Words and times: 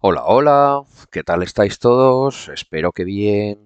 Hola, 0.00 0.24
hola, 0.26 0.82
¿qué 1.10 1.22
tal 1.22 1.42
estáis 1.42 1.78
todos? 1.78 2.48
Espero 2.50 2.92
que 2.92 3.04
bien. 3.04 3.64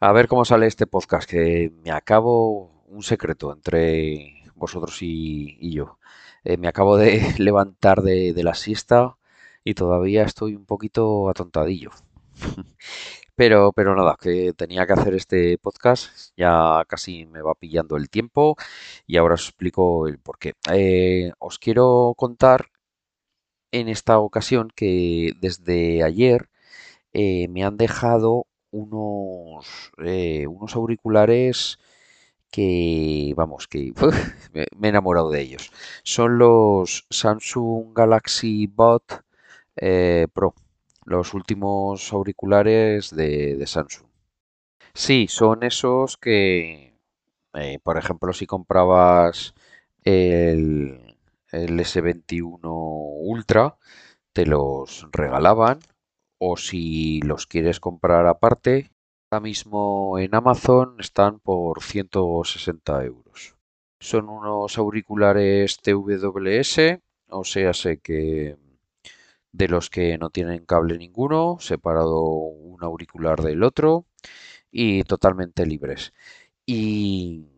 A 0.00 0.12
ver 0.12 0.26
cómo 0.26 0.44
sale 0.46 0.66
este 0.66 0.86
podcast, 0.86 1.28
que 1.28 1.70
me 1.84 1.90
acabo 1.90 2.82
un 2.86 3.02
secreto 3.02 3.52
entre 3.52 4.42
vosotros 4.54 4.98
y, 5.02 5.70
yo. 5.70 5.98
Eh, 6.44 6.56
me 6.56 6.66
acabo 6.68 6.96
de 6.96 7.20
levantar 7.38 8.02
de, 8.02 8.34
la 8.42 8.54
siesta 8.54 9.18
y 9.64 9.74
todavía 9.74 10.24
estoy 10.24 10.54
un 10.56 10.64
poquito 10.66 11.28
atontadillo. 11.28 11.90
Pero, 13.34 13.72
pero 13.72 13.96
nada, 13.96 14.16
que 14.20 14.52
tenía 14.52 14.86
que 14.86 14.92
hacer 14.92 15.14
este 15.14 15.56
podcast, 15.58 16.32
ya 16.36 16.84
casi 16.86 17.24
me 17.24 17.40
va 17.40 17.54
pillando 17.54 17.96
el 17.96 18.10
tiempo 18.10 18.56
y 19.06 19.16
ahora 19.16 19.34
os 19.36 19.48
explico 19.48 20.06
el 20.06 20.18
porqué. 20.18 20.52
Eh, 20.70 21.32
os 21.38 21.58
quiero 21.58 22.12
contar 22.16 22.66
en 23.72 23.88
esta 23.88 24.18
ocasión 24.20 24.70
que 24.74 25.32
desde 25.40 26.04
ayer 26.04 26.48
eh, 27.12 27.48
me 27.48 27.64
han 27.64 27.76
dejado 27.76 28.46
unos, 28.70 29.92
eh, 30.04 30.46
unos 30.46 30.76
auriculares 30.76 31.78
que, 32.50 33.34
vamos, 33.36 33.68
que 33.68 33.92
me, 34.52 34.66
he 34.82 34.88
enamorado 34.88 35.30
de 35.30 35.40
ellos. 35.42 35.72
Son 36.04 36.38
los 36.38 37.06
Samsung 37.10 37.94
Galaxy 37.94 38.66
Bot 38.66 39.24
eh, 39.76 40.28
Pro, 40.32 40.54
los 41.04 41.34
últimos 41.34 42.12
auriculares 42.12 43.10
de, 43.14 43.62
Samsung. 43.66 44.06
Sí, 44.94 45.26
son 45.28 45.62
esos 45.62 46.18
que, 46.18 46.94
por 47.82 47.98
ejemplo, 47.98 48.32
si 48.34 48.46
comprabas 48.46 49.54
el, 50.04 51.01
el 51.52 51.78
S21 51.78 52.60
Ultra, 52.64 53.76
te 54.32 54.46
los 54.46 55.06
regalaban 55.12 55.80
o 56.38 56.56
si 56.56 57.20
los 57.20 57.46
quieres 57.46 57.78
comprar 57.78 58.26
aparte, 58.26 58.90
ahora 59.30 59.42
mismo 59.42 60.18
en 60.18 60.34
Amazon 60.34 60.96
están 60.98 61.38
por 61.38 61.82
160 61.82 63.04
euros. 63.04 63.56
Son 64.00 64.28
unos 64.28 64.76
auriculares 64.78 65.78
TWS, 65.78 66.98
o 67.28 67.44
sea, 67.44 67.72
sé 67.72 67.98
que 67.98 68.56
de 69.52 69.68
los 69.68 69.90
que 69.90 70.18
no 70.18 70.30
tienen 70.30 70.64
cable 70.64 70.98
ninguno, 70.98 71.58
separado 71.60 72.22
un 72.22 72.82
auricular 72.82 73.42
del 73.42 73.62
otro 73.62 74.06
y 74.70 75.04
totalmente 75.04 75.66
libres. 75.66 76.12
Y 76.66 77.51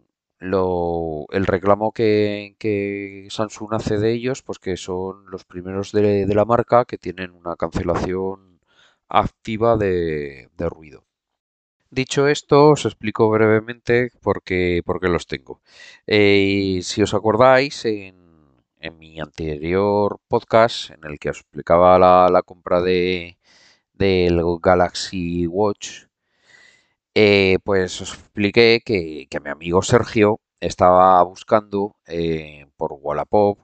lo, 0.51 1.27
el 1.31 1.47
reclamo 1.47 1.93
que, 1.93 2.57
que 2.59 3.27
Samsung 3.31 3.75
hace 3.75 3.99
de 3.99 4.13
ellos, 4.13 4.43
pues 4.43 4.59
que 4.59 4.77
son 4.77 5.31
los 5.31 5.45
primeros 5.45 5.93
de, 5.93 6.27
de 6.27 6.35
la 6.35 6.45
marca 6.45 6.85
que 6.85 6.99
tienen 6.99 7.33
una 7.33 7.57
cancelación 7.57 8.61
activa 9.09 9.77
de, 9.77 10.49
de 10.57 10.69
ruido. 10.69 11.05
Dicho 11.91 12.27
esto, 12.29 12.71
os 12.71 12.85
explico 12.87 13.31
brevemente 13.31 14.11
por 14.21 14.43
qué, 14.43 14.83
por 14.85 15.01
qué 15.01 15.09
los 15.09 15.27
tengo. 15.27 15.61
Eh, 16.07 16.81
si 16.83 17.03
os 17.03 17.15
acordáis, 17.15 17.85
en, 17.85 18.17
en 18.81 18.99
mi 18.99 19.21
anterior 19.21 20.19
podcast, 20.29 20.91
en 20.91 21.05
el 21.05 21.19
que 21.19 21.31
os 21.31 21.41
explicaba 21.41 21.99
la, 21.99 22.29
la 22.31 22.43
compra 22.43 22.83
de, 22.83 23.39
del 23.93 24.43
Galaxy 24.61 25.47
Watch, 25.47 26.07
eh, 27.15 27.59
pues 27.65 28.01
expliqué 28.01 28.83
que, 28.85 29.27
que 29.31 29.41
mi 29.41 29.51
amigo 29.51 29.83
Sergio 29.83 30.41
estaba 30.61 31.23
buscando 31.23 31.97
eh, 32.07 32.67
por 32.77 32.93
Wallapop 33.01 33.59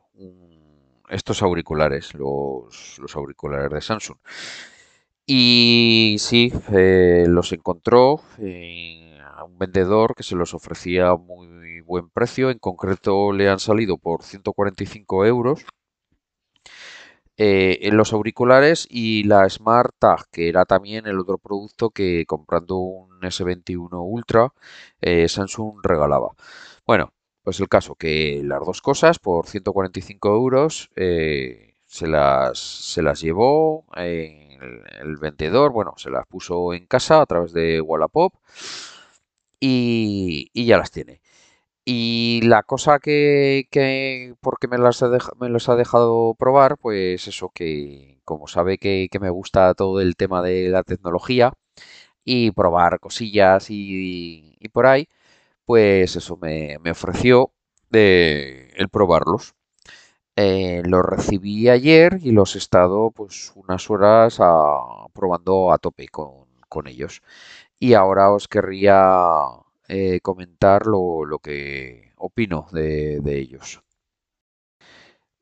estos 1.08 1.42
auriculares, 1.42 2.14
los, 2.14 2.98
los 2.98 3.16
auriculares 3.16 3.70
de 3.70 3.80
Samsung. 3.80 4.18
Y 5.26 6.16
sí, 6.18 6.52
eh, 6.72 7.24
los 7.28 7.52
encontró 7.52 8.20
a 9.36 9.44
un 9.44 9.58
vendedor 9.58 10.14
que 10.14 10.22
se 10.24 10.34
los 10.34 10.54
ofrecía 10.54 11.10
a 11.10 11.16
muy 11.16 11.80
buen 11.82 12.10
precio. 12.10 12.50
En 12.50 12.58
concreto 12.58 13.32
le 13.32 13.48
han 13.48 13.60
salido 13.60 13.96
por 13.96 14.22
145 14.22 15.24
euros 15.26 15.64
eh, 17.42 17.88
en 17.88 17.96
los 17.96 18.12
auriculares 18.12 18.86
y 18.90 19.24
la 19.24 19.48
Smart 19.48 19.94
Tag, 19.98 20.26
que 20.30 20.50
era 20.50 20.66
también 20.66 21.06
el 21.06 21.18
otro 21.18 21.38
producto 21.38 21.88
que 21.88 22.26
comprando 22.26 22.76
un 22.76 23.22
S21 23.22 23.88
Ultra 24.02 24.52
eh, 25.00 25.26
Samsung 25.26 25.78
regalaba. 25.82 26.32
Bueno, 26.86 27.14
pues 27.42 27.58
el 27.60 27.68
caso 27.70 27.94
que 27.94 28.42
las 28.44 28.60
dos 28.60 28.82
cosas 28.82 29.18
por 29.18 29.46
145 29.46 30.28
euros 30.34 30.90
eh, 30.96 31.76
se 31.86 32.06
las, 32.08 32.58
se 32.58 33.00
las 33.02 33.22
llevó 33.22 33.86
el, 33.96 34.82
el 35.00 35.16
vendedor, 35.16 35.72
bueno, 35.72 35.94
se 35.96 36.10
las 36.10 36.26
puso 36.26 36.74
en 36.74 36.84
casa 36.86 37.22
a 37.22 37.26
través 37.26 37.54
de 37.54 37.80
Wallapop 37.80 38.34
y, 39.58 40.50
y 40.52 40.66
ya 40.66 40.78
las 40.78 40.90
tiene. 40.90 41.19
Y 41.92 42.42
la 42.42 42.62
cosa 42.62 43.00
que, 43.00 43.66
que 43.70 44.36
porque 44.40 44.68
me 44.68 44.78
me 44.78 45.48
los 45.48 45.68
ha 45.68 45.76
dejado 45.76 46.34
probar, 46.38 46.78
pues 46.78 47.26
eso, 47.26 47.50
que 47.52 48.20
como 48.24 48.46
sabe 48.46 48.78
que, 48.78 49.08
me 49.20 49.30
gusta 49.30 49.74
todo 49.74 50.00
el 50.00 50.14
tema 50.16 50.40
de 50.42 50.68
la 50.68 50.84
tecnología 50.84 51.52
y 52.24 52.52
probar 52.52 53.00
cosillas 53.00 53.70
y, 53.70 54.56
y 54.60 54.68
por 54.70 54.86
ahí, 54.86 55.08
pues 55.66 56.16
eso 56.16 56.38
me, 56.38 56.78
ofreció 56.90 57.52
de 57.90 58.72
el 58.76 58.88
probarlos. 58.90 59.54
Eh, 60.36 60.82
los 60.86 61.04
recibí 61.04 61.68
ayer 61.68 62.18
y 62.22 62.32
los 62.32 62.54
he 62.56 62.58
estado 62.58 63.10
pues 63.12 63.52
unas 63.56 63.90
horas 63.90 64.38
probando 65.14 65.72
a 65.72 65.78
tope 65.78 66.08
con 66.08 66.86
ellos. 66.88 67.22
Y 67.80 67.94
ahora 67.94 68.32
os 68.32 68.48
querría 68.48 69.44
eh, 69.90 70.20
comentar 70.22 70.86
lo, 70.86 71.24
lo 71.26 71.38
que 71.40 72.12
opino 72.16 72.66
de, 72.72 73.20
de 73.20 73.38
ellos. 73.38 73.82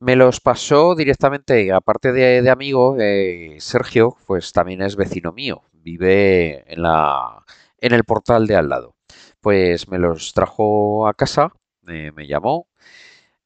Me 0.01 0.15
los 0.15 0.39
pasó 0.39 0.95
directamente, 0.95 1.71
aparte 1.73 2.13
de, 2.13 2.41
de 2.41 2.49
amigo, 2.49 2.95
eh, 2.99 3.57
Sergio, 3.59 4.15
pues 4.27 4.53
también 4.53 4.81
es 4.81 4.95
vecino 4.95 5.33
mío, 5.33 5.63
vive 5.73 6.63
en 6.71 6.83
la, 6.83 7.43
en 7.79 7.93
el 7.93 8.05
portal 8.05 8.47
de 8.47 8.55
al 8.55 8.69
lado. 8.69 8.95
Pues 9.41 9.89
me 9.89 9.99
los 9.99 10.33
trajo 10.33 11.05
a 11.07 11.13
casa, 11.13 11.51
me, 11.81 12.11
me 12.13 12.27
llamó 12.27 12.67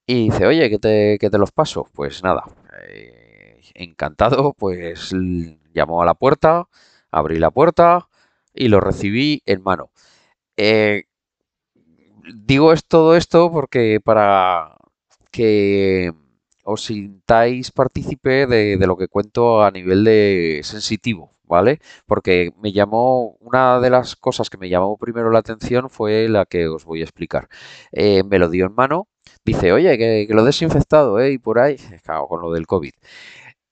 y 0.08 0.30
dice, 0.32 0.48
oye, 0.48 0.70
¿qué 0.70 0.80
te, 0.80 1.18
qué 1.20 1.30
te 1.30 1.38
los 1.40 1.52
paso? 1.52 1.88
Pues 1.94 2.24
nada, 2.24 2.46
eh, 2.90 3.62
encantado, 3.76 4.54
pues 4.54 5.12
llamó 5.74 6.02
a 6.02 6.06
la 6.06 6.16
puerta, 6.16 6.68
abrí 7.12 7.40
la 7.40 7.52
puerta 7.52 8.08
y 8.54 8.70
los 8.70 8.84
recibí 8.84 9.42
en 9.46 9.64
mano. 9.64 9.92
Eh, 10.58 11.04
digo 12.36 12.74
es 12.74 12.86
todo 12.86 13.16
esto 13.16 13.52
porque 13.52 14.00
para 14.04 14.76
que 15.32 16.14
os 16.64 16.84
sintáis 16.86 17.72
partícipe 17.72 18.48
de, 18.48 18.78
de 18.78 18.88
lo 18.88 18.98
que 18.98 19.08
cuento 19.08 19.64
a 19.64 19.72
nivel 19.72 20.04
de 20.04 20.62
sensitivo, 20.64 21.34
¿vale? 21.44 21.80
Porque 22.06 22.52
me 22.62 22.72
llamó, 22.72 23.36
una 23.40 23.80
de 23.80 23.90
las 23.90 24.16
cosas 24.16 24.50
que 24.50 24.58
me 24.58 24.70
llamó 24.70 24.98
primero 24.98 25.32
la 25.32 25.40
atención 25.40 25.90
fue 25.90 26.28
la 26.30 26.46
que 26.46 26.68
os 26.68 26.86
voy 26.86 27.02
a 27.02 27.04
explicar. 27.04 27.48
Eh, 27.92 28.24
me 28.24 28.40
lo 28.40 28.50
dio 28.50 28.66
en 28.68 28.76
mano, 28.76 29.08
dice, 29.46 29.72
oye, 29.74 29.98
que, 29.98 30.28
lo 30.30 30.44
he 30.44 30.46
desinfectado, 30.46 31.20
¿eh? 31.20 31.34
Y 31.34 31.38
por 31.40 31.60
ahí, 31.60 31.78
cago 32.04 32.28
con 32.28 32.42
lo 32.42 32.52
del 32.52 32.68
COVID. 32.68 32.92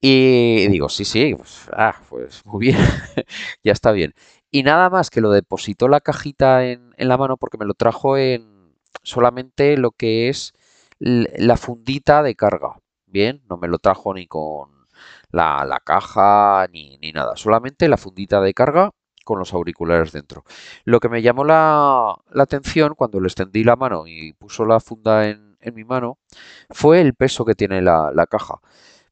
Y 0.01 0.67
digo, 0.69 0.89
sí, 0.89 1.05
sí, 1.05 1.35
pues, 1.35 1.67
ah, 1.73 1.95
pues 2.09 2.41
muy 2.45 2.67
bien, 2.67 2.77
ya 3.63 3.71
está 3.71 3.91
bien. 3.91 4.13
Y 4.51 4.63
nada 4.63 4.89
más 4.89 5.09
que 5.09 5.21
lo 5.21 5.31
depositó 5.31 5.87
la 5.87 6.01
cajita 6.01 6.65
en, 6.65 6.93
en 6.97 7.07
la 7.07 7.17
mano 7.17 7.37
porque 7.37 7.57
me 7.57 7.65
lo 7.65 7.73
trajo 7.73 8.17
en 8.17 8.75
solamente 9.03 9.77
lo 9.77 9.91
que 9.91 10.29
es 10.29 10.53
la 10.99 11.57
fundita 11.57 12.21
de 12.23 12.35
carga. 12.35 12.77
Bien, 13.07 13.41
no 13.49 13.57
me 13.57 13.67
lo 13.67 13.79
trajo 13.79 14.13
ni 14.13 14.27
con 14.27 14.87
la, 15.31 15.81
caja 15.83 16.67
ni, 16.71 16.97
ni 16.97 17.11
nada, 17.11 17.35
solamente 17.35 17.87
la 17.89 17.97
fundita 17.97 18.41
de 18.41 18.53
carga 18.53 18.91
con 19.25 19.39
los 19.39 19.53
auriculares 19.53 20.11
dentro. 20.11 20.43
Lo 20.85 20.99
que 20.99 21.09
me 21.09 21.21
llamó 21.21 21.43
la, 21.43 22.15
la 22.31 22.43
atención 22.43 22.95
cuando 22.95 23.19
le 23.19 23.27
extendí 23.27 23.63
la 23.63 23.75
mano 23.75 24.07
y 24.07 24.33
puso 24.33 24.65
la 24.65 24.79
funda 24.79 25.29
en, 25.29 25.57
en 25.61 25.75
mi 25.75 25.83
mano 25.83 26.17
fue 26.69 27.01
el 27.01 27.13
peso 27.15 27.45
que 27.45 27.55
tiene 27.55 27.81
la, 27.81 28.11
la 28.13 28.27
caja. 28.27 28.55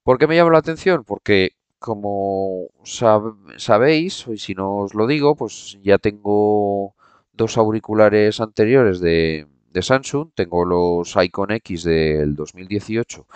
¿Por 0.04 0.18
qué 0.18 0.28
me 0.28 0.36
llamó 0.36 0.52
la 0.52 0.60
atención? 0.60 1.04
Porque 1.06 1.52
como 1.80 2.68
sab- 2.84 3.58
sabéis, 3.58 4.26
y 4.28 4.38
si 4.38 4.54
no 4.56 4.78
os 4.80 4.94
lo 4.94 5.08
digo, 5.08 5.36
pues 5.36 5.78
ya 5.82 5.98
tengo 5.98 6.96
dos 7.34 7.58
auriculares 7.58 8.40
anteriores 8.42 9.00
de, 9.00 9.48
Samsung. 9.82 10.32
Tengo 10.36 10.66
los 10.66 11.16
Icon 11.16 11.52
X 11.52 11.84
del 11.84 12.36
2018 12.36 13.28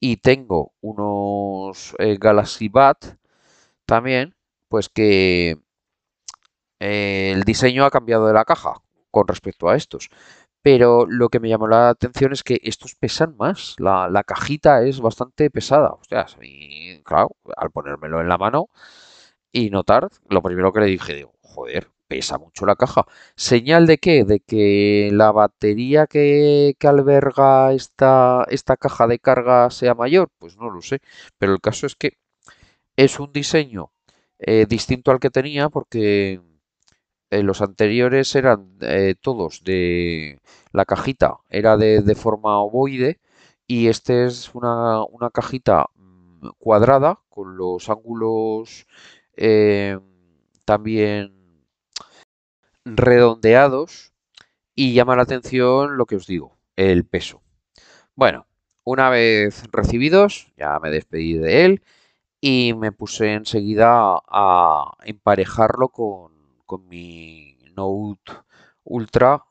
y 0.00 0.16
tengo 0.18 0.72
unos 0.80 1.94
eh, 1.98 2.16
Galaxy 2.18 2.68
Buds 2.68 3.16
también, 3.86 4.34
pues 4.68 4.88
que 4.88 5.58
eh, 6.80 7.32
el 7.34 7.42
diseño 7.44 7.84
ha 7.84 7.90
cambiado 7.90 8.26
de 8.26 8.32
la 8.34 8.44
caja 8.44 8.74
con 9.10 9.28
respecto 9.28 9.68
a 9.68 9.76
estos. 9.76 10.10
Pero 10.62 11.06
lo 11.06 11.28
que 11.28 11.40
me 11.40 11.48
llamó 11.48 11.68
la 11.68 11.90
atención 11.90 12.32
es 12.32 12.42
que 12.44 12.60
estos 12.62 12.94
pesan 12.94 13.36
más. 13.36 13.74
La, 13.78 14.08
la 14.08 14.24
cajita 14.24 14.82
es 14.84 15.00
bastante 15.00 15.50
pesada. 15.50 15.90
O 15.90 16.00
sea, 16.08 16.26
claro, 17.04 17.36
al 17.56 17.70
ponérmelo 17.70 18.20
en 18.20 18.28
la 18.28 18.38
mano 18.38 18.68
y 19.52 19.70
notar, 19.70 20.08
lo 20.28 20.42
primero 20.42 20.72
que 20.72 20.80
le 20.80 20.86
dije, 20.86 21.14
digo, 21.14 21.32
joder, 21.42 21.90
pesa 22.08 22.38
mucho 22.38 22.66
la 22.66 22.76
caja. 22.76 23.06
¿Señal 23.36 23.86
de 23.86 23.98
qué? 23.98 24.24
De 24.24 24.40
que 24.40 25.10
la 25.12 25.32
batería 25.32 26.06
que, 26.06 26.76
alberga 26.82 27.72
esta, 27.72 28.44
esta 28.50 28.76
caja 28.76 29.06
de 29.06 29.18
carga 29.18 29.70
sea 29.70 29.94
mayor. 29.94 30.28
Pues 30.38 30.56
no 30.58 30.70
lo 30.70 30.82
sé. 30.82 31.00
Pero 31.38 31.52
el 31.54 31.60
caso 31.60 31.86
es 31.86 31.96
que 31.96 32.18
es 32.96 33.20
un 33.20 33.32
diseño 33.32 33.92
eh, 34.38 34.66
distinto 34.68 35.10
al 35.10 35.20
que 35.20 35.30
tenía 35.30 35.68
porque 35.70 36.40
eh, 37.32 37.42
los 37.42 37.62
anteriores 37.62 38.34
eran 38.34 38.76
eh, 38.82 39.14
todos 39.20 39.64
de 39.64 40.40
la 40.72 40.84
cajita 40.84 41.38
era 41.48 41.76
de, 41.78 42.14
forma 42.14 42.58
ovoide 42.60 43.20
y 43.66 43.88
este 43.88 44.26
es 44.26 44.54
una, 44.54 45.02
una 45.04 45.30
cajita 45.30 45.86
mm, 45.94 46.48
cuadrada 46.58 47.20
con 47.30 47.56
los 47.56 47.88
ángulos 47.88 48.86
también 50.66 51.42
redondeados 52.84 54.12
y 54.74 54.92
llama 54.92 55.16
la 55.16 55.22
atención 55.22 55.96
lo 55.96 56.06
que 56.06 56.16
os 56.16 56.26
digo, 56.26 56.58
el 56.76 57.04
peso. 57.06 57.42
Bueno, 58.14 58.46
una 58.84 59.10
vez 59.10 59.64
recibidos, 59.72 60.52
ya 60.58 60.78
me 60.80 60.90
despedí 60.90 61.34
de 61.34 61.64
él 61.64 61.82
y 62.40 62.74
me 62.74 62.92
puse 62.92 63.32
enseguida 63.34 64.18
a 64.28 64.92
emparejarlo 65.04 65.88
con, 65.88 66.31
mi 66.78 67.56
Note 67.76 68.32
Ultra, 68.84 69.44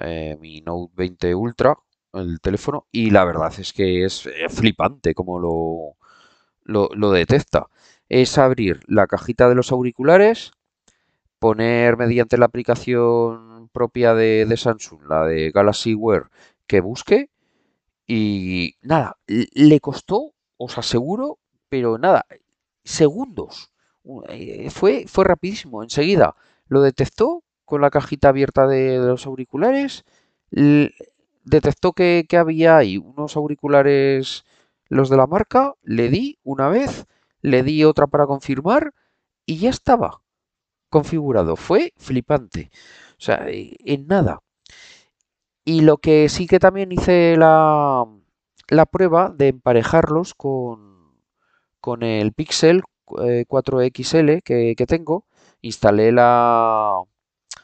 eh, 0.00 0.36
mi 0.40 0.60
Note 0.60 0.92
20 0.96 1.34
Ultra, 1.34 1.76
el 2.12 2.40
teléfono, 2.40 2.86
y 2.92 3.10
la 3.10 3.24
verdad 3.24 3.52
es 3.58 3.72
que 3.72 4.04
es 4.04 4.26
eh, 4.26 4.48
flipante 4.48 5.14
como 5.14 5.38
lo, 5.38 5.96
lo, 6.64 6.88
lo 6.94 7.10
detecta. 7.12 7.66
Es 8.08 8.38
abrir 8.38 8.80
la 8.86 9.06
cajita 9.06 9.48
de 9.48 9.54
los 9.54 9.72
auriculares 9.72 10.52
poner 11.38 11.96
mediante 11.96 12.38
la 12.38 12.46
aplicación 12.46 13.68
propia 13.72 14.14
de, 14.14 14.52
Samsung, 14.56 15.02
la 15.08 15.24
de 15.26 15.50
Galaxy 15.50 15.94
Wear, 15.94 16.30
que 16.66 16.80
busque 16.80 17.30
y 18.06 18.76
nada, 18.82 19.18
le 19.26 19.80
costó, 19.80 20.32
os 20.56 20.78
aseguro, 20.78 21.38
pero 21.68 21.98
nada, 21.98 22.26
segundos. 22.84 23.70
Eh, 24.28 24.70
fue, 24.70 25.04
fue 25.06 25.24
rapidísimo, 25.24 25.82
enseguida 25.82 26.34
lo 26.68 26.82
detectó 26.82 27.42
con 27.64 27.80
la 27.82 27.90
cajita 27.90 28.28
abierta 28.30 28.66
de, 28.66 28.98
los 28.98 29.26
auriculares, 29.26 30.04
detectó 30.50 31.92
que, 31.92 32.26
que 32.28 32.36
había 32.36 32.76
ahí 32.78 32.96
unos 32.98 33.36
auriculares, 33.36 34.44
los 34.88 35.10
de 35.10 35.16
la 35.16 35.26
marca, 35.26 35.74
le 35.82 36.08
di 36.08 36.38
una 36.44 36.68
vez, 36.68 37.06
le 37.42 37.62
di 37.62 37.84
otra 37.84 38.06
para 38.06 38.26
confirmar 38.26 38.94
y 39.46 39.58
ya 39.58 39.70
estaba 39.70 40.22
configurado. 40.90 41.56
Fue 41.56 41.92
flipante. 41.96 42.70
O 43.18 43.20
sea, 43.20 43.48
e, 43.48 43.76
en 43.84 44.06
nada. 44.06 44.40
Y 45.64 45.82
lo 45.82 45.98
que 45.98 46.28
sí 46.30 46.46
que 46.46 46.58
también 46.58 46.92
hice 46.92 47.36
la, 47.36 48.06
la 48.68 48.86
prueba 48.86 49.30
de 49.30 49.48
emparejarlos 49.48 50.34
con, 50.34 51.14
con 51.80 52.02
el 52.02 52.32
Pixel 52.32 52.82
4XL 53.08 54.42
eh, 54.48 54.74
que, 54.76 54.86
tengo. 54.86 55.26
Instalé 55.60 56.12
la... 56.12 57.02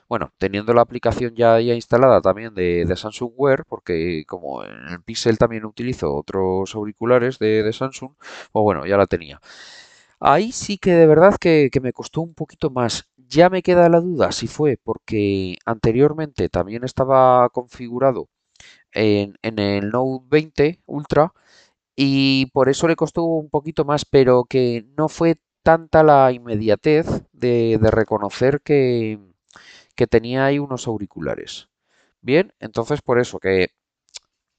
Bueno, 0.08 0.32
teniendo 0.38 0.75
la 0.75 0.82
aplicación 0.82 1.35
ya, 1.35 1.61
instalada 1.61 2.20
también 2.20 2.55
de, 2.55 2.93
Samsung 2.96 3.32
Wear, 3.37 3.64
porque 3.67 4.25
como 4.26 4.64
en 4.64 4.88
el 4.91 5.02
Pixel 5.02 5.38
también 5.38 5.64
utilizo 5.64 6.14
otros 6.14 6.75
auriculares 6.75 7.38
de, 7.38 7.73
Samsung, 7.73 8.12
pues 8.52 8.62
bueno, 8.62 8.87
ya 8.87 8.96
la 8.96 9.06
tenía. 9.06 9.41
Ahí 10.20 10.52
sí 10.52 10.79
que 10.79 10.93
de 10.93 11.06
verdad 11.06 11.37
que, 11.41 11.70
que 11.73 11.81
me 11.81 11.93
costó 11.93 12.20
un 12.23 12.35
poquito 12.35 12.70
más. 12.70 13.08
Ya 13.17 13.50
me 13.50 13.62
queda 13.62 13.88
la 13.88 14.00
duda 14.00 14.32
si 14.32 14.47
fue 14.47 14.79
porque 14.82 15.56
anteriormente 15.67 16.49
también 16.49 16.85
estaba 16.85 17.49
configurado 17.50 18.29
en, 18.94 19.37
el 19.43 19.90
Note 19.90 20.25
20 20.29 20.81
Ultra 20.87 21.32
y 21.96 22.46
por 22.46 22.69
eso 22.69 22.88
le 22.88 22.96
costó 22.96 23.25
un 23.25 23.50
poquito 23.50 23.85
más, 23.85 24.05
pero 24.05 24.44
que 24.44 24.87
no 24.96 25.08
fue 25.08 25.37
tanta 25.62 26.02
la 26.02 26.32
inmediatez 26.32 27.06
de, 27.32 27.79
reconocer 27.82 28.61
que, 28.62 29.19
que 29.96 30.06
tenía 30.06 30.46
ahí 30.46 30.58
unos 30.58 30.87
auriculares. 30.87 31.69
Bien, 32.20 32.52
entonces 32.61 33.02
por 33.02 33.19
eso 33.20 33.38
que 33.41 33.69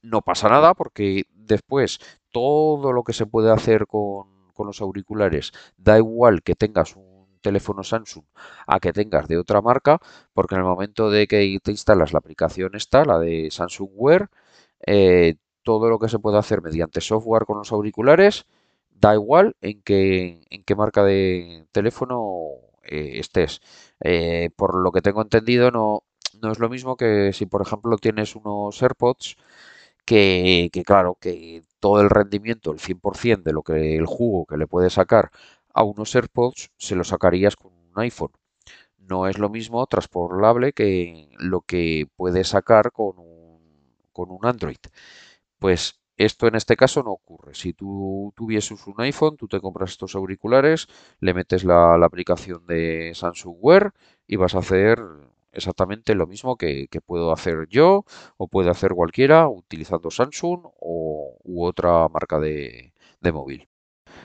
no 0.01 0.21
pasa 0.21 0.49
nada 0.49 0.73
porque 0.75 1.25
después 1.31 1.99
todo 2.31 2.93
lo 2.93 3.03
que 3.03 3.13
se 3.13 3.25
puede 3.25 3.51
hacer 3.51 3.87
con, 3.87 4.51
con 4.53 4.67
los 4.67 4.81
auriculares, 4.81 5.51
da 5.77 5.97
igual 5.97 6.41
que 6.43 6.55
tengas 6.55 6.95
un 6.95 7.39
teléfono 7.41 7.83
Samsung 7.83 8.25
a 8.67 8.79
que 8.79 8.93
tengas 8.93 9.27
de 9.27 9.37
otra 9.37 9.61
marca, 9.61 9.99
porque 10.33 10.55
en 10.55 10.61
el 10.61 10.67
momento 10.67 11.11
de 11.11 11.27
que 11.27 11.59
te 11.63 11.71
instalas 11.71 12.13
la 12.13 12.19
aplicación 12.19 12.75
esta, 12.75 13.05
la 13.05 13.19
de 13.19 13.49
Samsung 13.51 13.89
Wear, 13.93 14.29
eh, 14.87 15.35
todo 15.65 15.89
lo 15.89 15.99
que 15.99 16.09
se 16.09 16.19
puede 16.19 16.37
hacer 16.39 16.61
mediante 16.63 17.01
software 17.01 17.45
con 17.45 17.57
los 17.59 17.73
auriculares, 17.73 18.45
da 18.91 19.15
igual 19.15 19.55
en 19.61 19.81
qué, 19.83 20.41
en 20.49 20.63
qué 20.63 20.75
marca 20.75 21.03
de 21.03 21.67
teléfono 21.73 22.47
eh, 22.83 23.19
estés. 23.19 23.61
Eh, 24.01 24.49
por 24.55 24.75
lo 24.81 24.91
que 24.93 25.01
tengo 25.01 25.21
entendido, 25.21 25.71
no, 25.71 26.03
es 26.51 26.59
lo 26.59 26.69
mismo 26.69 26.95
que 26.97 27.33
si, 27.33 27.45
por 27.47 27.61
ejemplo, 27.61 27.97
tienes 27.97 28.35
unos 28.35 28.81
AirPods 28.81 29.37
que, 30.05 30.69
que, 30.73 30.83
claro, 30.83 31.17
que 31.19 31.63
todo 31.79 32.01
el 32.01 32.09
rendimiento, 32.09 32.71
el 32.71 32.79
100% 32.79 33.43
de 33.49 33.53
lo 33.53 33.63
que 33.63 33.95
el 33.97 34.05
jugo 34.05 34.45
que 34.45 34.57
le 34.57 34.67
puedes 34.67 34.93
sacar 34.93 35.31
a 35.73 35.83
unos 35.83 36.15
AirPods 36.15 36.71
se 36.77 36.95
lo 36.95 37.03
sacarías 37.03 37.55
con 37.55 37.73
un 37.73 37.99
iPhone. 37.99 38.31
No 38.99 39.27
es 39.27 39.37
lo 39.39 39.49
mismo 39.49 39.85
transportable 39.87 40.73
que 40.73 41.29
lo 41.39 41.61
que 41.61 42.07
puedes 42.17 42.49
sacar 42.49 42.91
con 42.91 43.19
un, 43.19 43.59
con 44.13 44.31
un 44.31 44.45
Android. 44.45 44.77
Pues 45.65 45.99
esto 46.15 46.45
en 46.45 46.53
este 46.53 46.75
caso 46.77 47.01
no 47.01 47.09
ocurre. 47.09 47.55
Si 47.55 47.73
tú 47.73 48.31
tuvieses 48.35 48.85
un 48.85 49.01
iPhone, 49.01 49.35
tú 49.35 49.47
te 49.47 49.59
compras 49.59 49.89
estos 49.89 50.13
auriculares, 50.13 50.85
le 51.19 51.33
metes 51.33 51.63
la, 51.63 51.95
aplicación 51.95 52.67
de 52.67 53.13
Samsung 53.15 53.55
Wear 53.59 53.91
y 54.27 54.35
vas 54.35 54.53
a 54.53 54.59
hacer 54.59 54.99
exactamente 55.53 56.13
lo 56.13 56.27
mismo 56.27 56.55
que, 56.55 56.87
puedo 57.03 57.31
hacer 57.31 57.65
yo 57.67 58.05
o 58.37 58.47
puede 58.47 58.69
hacer 58.69 58.91
cualquiera 58.93 59.49
utilizando 59.49 60.11
Samsung 60.11 60.67
o, 60.79 61.39
u 61.43 61.65
otra 61.65 62.09
marca 62.09 62.39
de 62.39 62.93
móvil. 63.33 63.67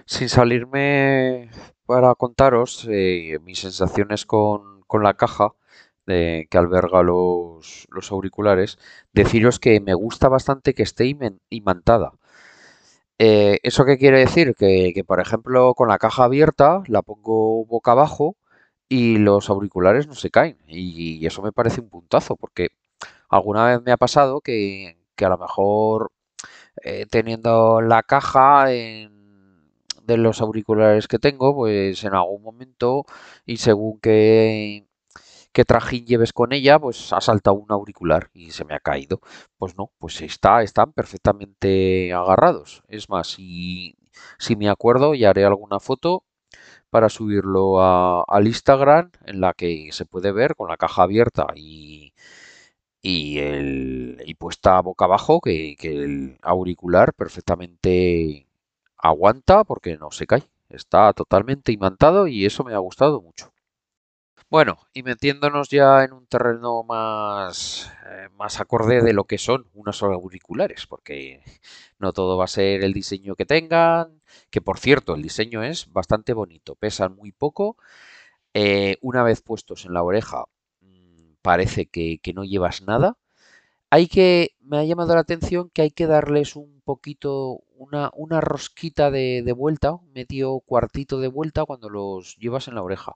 Sin 0.05 0.29
salirme 0.29 1.49
para 1.87 2.15
contaros 2.17 2.87
eh, 2.91 3.39
mis 3.43 3.61
sensaciones 3.61 4.27
con, 4.27 4.85
la 5.03 5.15
caja 5.15 5.55
que 6.50 6.58
alberga 6.58 7.02
los, 7.02 7.86
auriculares, 8.10 8.79
deciros 9.12 9.58
que 9.58 9.81
me 9.81 9.94
gusta 9.94 10.29
bastante 10.29 10.74
que 10.74 10.82
esté 10.82 11.14
imantada. 11.50 12.12
Eh, 13.19 13.58
¿Eso 13.62 13.84
qué 13.84 13.98
quiere 13.98 14.19
decir? 14.20 14.55
Que, 14.55 14.93
que, 14.94 15.05
por 15.05 15.20
ejemplo, 15.20 15.74
con 15.74 15.88
la 15.88 15.98
caja 15.98 16.24
abierta 16.24 16.82
la 16.86 17.02
pongo 17.02 17.64
boca 17.67 17.93
abajo 17.93 18.36
y 18.90 19.19
los 19.19 19.48
auriculares 19.50 20.06
no 20.08 20.14
se 20.14 20.31
caen. 20.31 20.58
Y, 20.67 21.26
eso 21.26 21.43
me 21.43 21.52
parece 21.52 21.81
un 21.81 21.90
puntazo, 21.90 22.36
porque 22.36 22.70
alguna 23.31 23.67
vez 23.67 23.82
me 23.84 23.93
ha 23.93 23.96
pasado 23.96 24.40
que, 24.43 24.96
a 25.19 25.29
lo 25.29 25.38
mejor 25.38 26.12
eh, 26.84 27.06
teniendo 27.10 27.81
la 27.82 28.02
caja 28.02 28.67
de 30.10 30.17
los 30.17 30.40
auriculares 30.40 31.08
que 31.08 31.19
tengo, 31.19 31.55
pues 31.55 32.05
en 32.05 32.14
algún 32.14 32.43
momento 32.43 33.05
y 33.46 33.58
según 33.58 34.00
qué, 34.00 34.86
qué 35.53 35.65
trajín 35.65 36.07
lleves 36.07 36.33
con 36.33 36.53
ella, 36.53 36.79
pues 36.79 37.13
ha 37.13 37.21
saltado 37.21 37.57
un 37.57 37.71
auricular 37.73 38.31
y 38.35 38.51
se 38.53 38.65
me 38.65 38.75
ha 38.75 38.81
caído. 38.81 39.21
Pues 39.59 39.77
no, 39.77 39.93
pues 39.99 40.21
está, 40.23 40.63
están 40.63 40.93
perfectamente 40.93 42.13
agarrados. 42.13 42.83
Es 42.89 43.09
más, 43.09 43.29
si, 43.29 43.97
si 44.39 44.57
me 44.57 44.69
acuerdo, 44.69 45.15
ya 45.15 45.31
haré 45.31 45.45
alguna 45.45 45.81
foto 45.81 46.25
para 46.91 47.09
subirlo 47.09 47.81
a, 47.83 48.23
al 48.29 48.47
Instagram 48.47 49.11
en 49.27 49.41
la 49.41 49.55
que 49.55 49.91
se 49.93 50.07
puede 50.07 50.33
ver 50.33 50.57
con 50.57 50.69
la 50.69 50.77
caja 50.77 51.05
abierta 51.05 51.47
y, 51.57 52.15
y, 53.03 53.39
el, 53.39 54.23
y 54.27 54.35
puesta 54.35 54.81
boca 54.81 55.05
abajo 55.07 55.41
que, 55.41 55.77
que 55.79 56.05
el 56.05 56.39
auricular 56.43 57.15
perfectamente 57.15 58.47
aguanta 58.99 59.65
porque 59.65 59.97
no 59.99 60.11
se 60.11 60.27
cae. 60.27 60.45
Está 60.69 61.13
totalmente 61.13 61.73
imantado 61.73 62.27
y 62.29 62.47
eso 62.47 62.65
me 62.65 62.75
ha 62.75 62.79
gustado 62.79 63.21
mucho. 63.23 63.53
Bueno, 64.51 64.79
y 64.93 65.05
metiéndonos 65.05 65.69
ya 65.69 66.03
en 66.03 66.13
un 66.13 66.27
terreno 66.27 66.83
más, 66.83 67.93
eh, 68.07 68.29
más 68.37 68.61
acorde 68.61 69.01
de 69.01 69.13
lo 69.13 69.25
que 69.25 69.39
son 69.39 69.69
unos 69.75 70.03
auriculares, 70.03 70.87
porque 70.89 71.41
no 72.01 72.13
todo 72.13 72.37
va 72.37 72.45
a 72.45 72.49
ser 72.49 72.83
el 72.83 72.93
diseño 72.93 73.37
que 73.37 73.47
tengan, 73.47 74.21
que 74.51 74.61
por 74.61 74.79
cierto, 74.81 75.15
el 75.15 75.23
diseño 75.23 75.63
es 75.63 75.93
bastante 75.93 76.33
bonito, 76.33 76.75
pesan 76.75 77.15
muy 77.15 77.31
poco, 77.31 77.77
eh, 78.55 78.99
una 79.03 79.23
vez 79.25 79.43
puestos 79.43 79.87
en 79.87 79.95
la 79.95 80.03
oreja 80.05 80.45
mm, 80.83 81.35
parece 81.43 81.87
que, 81.87 82.19
que 82.23 82.33
no 82.35 82.45
llevas 82.45 82.83
nada, 82.83 83.19
hay 83.91 84.07
que, 84.09 84.51
me 84.61 84.79
ha 84.79 84.85
llamado 84.85 85.15
la 85.15 85.21
atención 85.21 85.71
que 85.71 85.83
hay 85.83 85.91
que 85.91 86.07
darles 86.07 86.57
un 86.57 86.81
poquito, 86.85 87.63
una, 87.81 88.10
una 88.15 88.41
rosquita 88.41 89.10
de, 89.10 89.43
de 89.44 89.53
vuelta, 89.53 89.96
medio 90.15 90.60
cuartito 90.60 91.20
de 91.20 91.29
vuelta 91.29 91.65
cuando 91.67 91.89
los 91.91 92.37
llevas 92.39 92.69
en 92.69 92.75
la 92.77 92.82
oreja. 92.82 93.15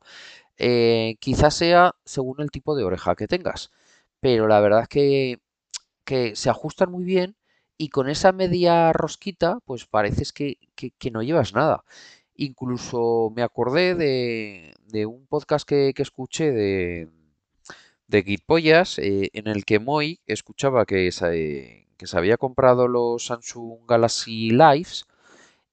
Eh, 0.58 1.16
quizás 1.20 1.54
sea 1.54 1.94
según 2.04 2.40
el 2.40 2.50
tipo 2.50 2.76
de 2.76 2.84
oreja 2.84 3.16
que 3.16 3.28
tengas, 3.28 3.72
pero 4.20 4.48
la 4.48 4.60
verdad 4.60 4.82
es 4.82 4.88
que, 4.88 5.40
que 6.04 6.36
se 6.36 6.50
ajustan 6.50 6.90
muy 6.92 7.04
bien 7.04 7.36
y 7.78 7.88
con 7.90 8.08
esa 8.08 8.32
media 8.32 8.92
rosquita, 8.92 9.58
pues 9.64 9.86
pareces 9.86 10.32
que, 10.32 10.58
que- 10.76 10.92
que 10.92 11.10
no 11.10 11.22
llevas 11.22 11.54
nada. 11.54 11.84
Incluso 12.36 13.32
me 13.36 13.42
acordé 13.42 13.94
de, 13.94 14.74
de 14.86 15.06
un 15.06 15.26
podcast 15.26 15.68
que, 15.68 15.92
que 15.94 16.02
escuché 16.02 16.52
de, 16.52 17.10
de 18.08 18.22
Guipollas, 18.22 18.98
eh, 18.98 19.30
en 19.32 19.48
el 19.48 19.64
que 19.64 19.78
Moy 19.78 20.20
escuchaba 20.26 20.86
que 20.86 21.10
se, 21.12 21.88
se 22.06 22.16
había 22.18 22.36
comprado 22.36 22.88
los 22.88 23.26
Samsung 23.26 23.80
Galaxy 23.88 24.50
Lives 24.50 25.06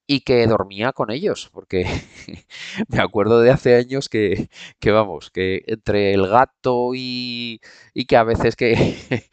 y 0.06 0.20
que 0.20 0.46
dormía 0.46 0.92
con 0.92 1.10
ellos, 1.10 1.48
porque 1.52 1.84
me 2.88 3.00
acuerdo 3.00 3.40
de 3.40 3.50
hace 3.50 3.76
años 3.76 4.08
que, 4.08 4.50
que 4.80 4.90
vamos, 4.90 5.30
que 5.30 5.62
entre 5.66 6.12
el 6.12 6.26
gato 6.28 6.90
y, 6.94 7.60
y 7.94 8.06
que 8.06 8.16
a 8.16 8.24
veces 8.24 8.56
que, 8.56 9.30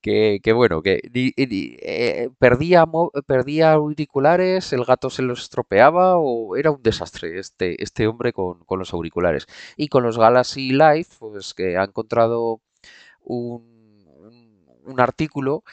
que, 0.00 0.52
bueno, 0.54 0.82
que 0.82 1.00
eh, 1.14 2.30
perdía, 2.38 2.84
perdía 3.26 3.72
auriculares, 3.72 4.72
el 4.72 4.84
gato 4.84 5.10
se 5.10 5.22
los 5.22 5.42
estropeaba 5.42 6.16
o 6.18 6.56
era 6.56 6.70
un 6.70 6.82
desastre 6.82 7.38
este, 7.38 7.82
este 7.82 8.06
hombre 8.06 8.32
con, 8.32 8.60
con 8.64 8.78
los 8.78 8.92
auriculares. 8.94 9.46
Y 9.76 9.88
con 9.88 10.04
los 10.04 10.18
Galaxy 10.18 10.70
Live, 10.70 11.06
pues 11.18 11.54
que 11.54 11.76
ha 11.76 11.84
encontrado 11.84 12.60
un 13.24 13.74
un 14.84 15.00
artículo 15.00 15.64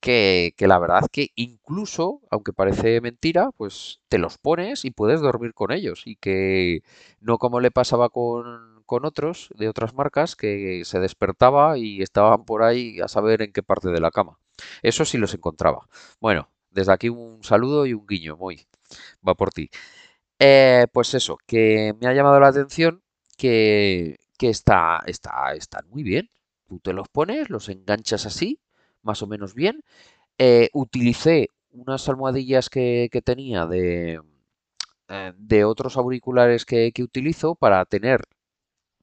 que, 0.00 0.54
la 0.60 0.78
verdad 0.78 1.06
que 1.10 1.30
incluso, 1.34 2.20
aunque 2.30 2.52
parece 2.52 3.00
mentira, 3.00 3.50
pues 3.56 4.00
te 4.08 4.18
los 4.18 4.38
pones 4.38 4.84
y 4.84 4.90
puedes 4.90 5.20
dormir 5.20 5.54
con 5.54 5.72
ellos 5.72 6.02
y 6.06 6.16
que 6.16 6.82
no 7.20 7.38
como 7.38 7.60
le 7.60 7.70
pasaba 7.70 8.08
con, 8.08 8.82
con 8.86 9.04
otros 9.04 9.48
de 9.56 9.68
otras 9.68 9.94
marcas 9.94 10.36
que 10.36 10.82
se 10.84 11.00
despertaba 11.00 11.78
y 11.78 12.02
estaban 12.02 12.44
por 12.44 12.62
ahí 12.62 13.00
a 13.00 13.08
saber 13.08 13.42
en 13.42 13.52
qué 13.52 13.62
parte 13.62 13.90
de 13.90 14.00
la 14.00 14.10
cama. 14.10 14.38
Eso 14.82 15.04
sí 15.04 15.18
los 15.18 15.34
encontraba. 15.34 15.88
Bueno, 16.20 16.50
desde 16.70 16.92
aquí 16.92 17.08
un 17.08 17.42
saludo 17.42 17.86
y 17.86 17.94
un 17.94 18.06
guiño, 18.06 18.36
muy, 18.36 18.66
va 19.26 19.34
por 19.34 19.50
ti. 19.52 19.70
Eh, 20.38 20.86
pues 20.92 21.14
eso, 21.14 21.38
que 21.46 21.94
me 22.00 22.08
ha 22.08 22.14
llamado 22.14 22.40
la 22.40 22.48
atención 22.48 23.02
que, 23.36 24.16
que 24.38 24.50
está, 24.50 25.02
está, 25.06 25.54
están 25.54 25.88
muy 25.88 26.02
bien. 26.02 26.30
Tú 26.68 26.80
te 26.80 26.92
los 26.92 27.08
pones, 27.08 27.50
los 27.50 27.68
enganchas 27.68 28.26
así, 28.26 28.60
más 29.06 29.22
o 29.22 29.26
menos 29.26 29.54
bien, 29.54 29.82
eh, 30.38 30.70
utilicé 30.74 31.50
unas 31.72 32.08
almohadillas 32.08 32.68
que, 32.70 33.10
tenía 33.24 33.66
de, 33.66 34.20
eh, 35.08 35.32
de 35.36 35.64
otros 35.64 35.96
auriculares 35.96 36.64
que, 36.66 36.92
que 36.92 37.02
utilizo 37.02 37.54
para 37.54 37.84
tener 37.86 38.22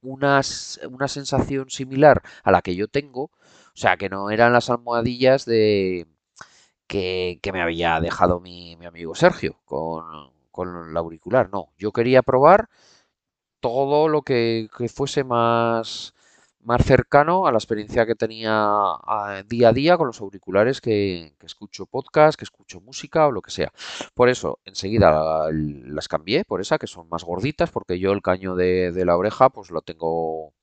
unas, 0.02 0.80
una 0.90 1.08
sensación 1.08 1.70
similar 1.70 2.22
a 2.44 2.52
la 2.52 2.62
que 2.62 2.76
yo 2.76 2.88
tengo. 2.88 3.24
O 3.24 3.32
sea, 3.76 3.98
que 3.98 4.10
no 4.10 4.30
eran 4.30 4.54
las 4.54 4.70
almohadillas 4.70 5.46
de 5.46 6.08
que, 6.88 7.40
que 7.42 7.52
me 7.52 7.62
había 7.62 8.00
dejado 8.02 8.40
mi, 8.40 8.76
mi 8.78 8.86
amigo 8.86 9.16
Sergio 9.16 9.60
con, 9.66 10.32
con 10.52 10.90
el 10.90 10.98
auricular. 10.98 11.50
No, 11.52 11.70
yo 11.78 11.92
quería 11.92 12.22
probar 12.24 12.70
todo 13.60 14.10
lo 14.10 14.24
que, 14.24 14.70
que 14.78 14.90
fuese 14.90 15.24
más, 15.24 16.14
más 16.65 16.84
cercano 16.86 17.48
a 17.48 17.51
la 17.51 17.58
experiencia 17.58 18.05
que 18.05 18.15
tenía 18.15 18.51
a- 18.53 19.43
día 19.48 19.70
a 19.70 19.74
día 19.74 19.98
con 19.98 20.08
los 20.08 20.22
auriculares 20.22 20.82
que, 20.82 21.34
escucho 21.43 21.86
podcast, 21.86 22.38
que 22.38 22.46
escucho 22.46 22.82
música 22.82 23.27
o 23.27 23.32
lo 23.32 23.41
que 23.41 23.51
sea. 23.51 23.72
Por 24.13 24.29
eso, 24.29 24.60
enseguida 24.65 25.12
la- 25.12 25.50
las 25.51 26.08
cambié 26.08 26.46
por 26.46 26.62
esa, 26.62 26.77
que 26.77 26.88
son 26.88 27.10
más 27.10 27.24
gorditas, 27.24 27.72
porque 27.72 28.00
yo 28.00 28.12
el 28.12 28.22
caño 28.22 28.55
de, 28.55 28.91
de 28.91 29.05
la 29.05 29.17
oreja 29.17 29.50
pues 29.50 29.72
lo 29.72 29.82
tengo 29.82 30.53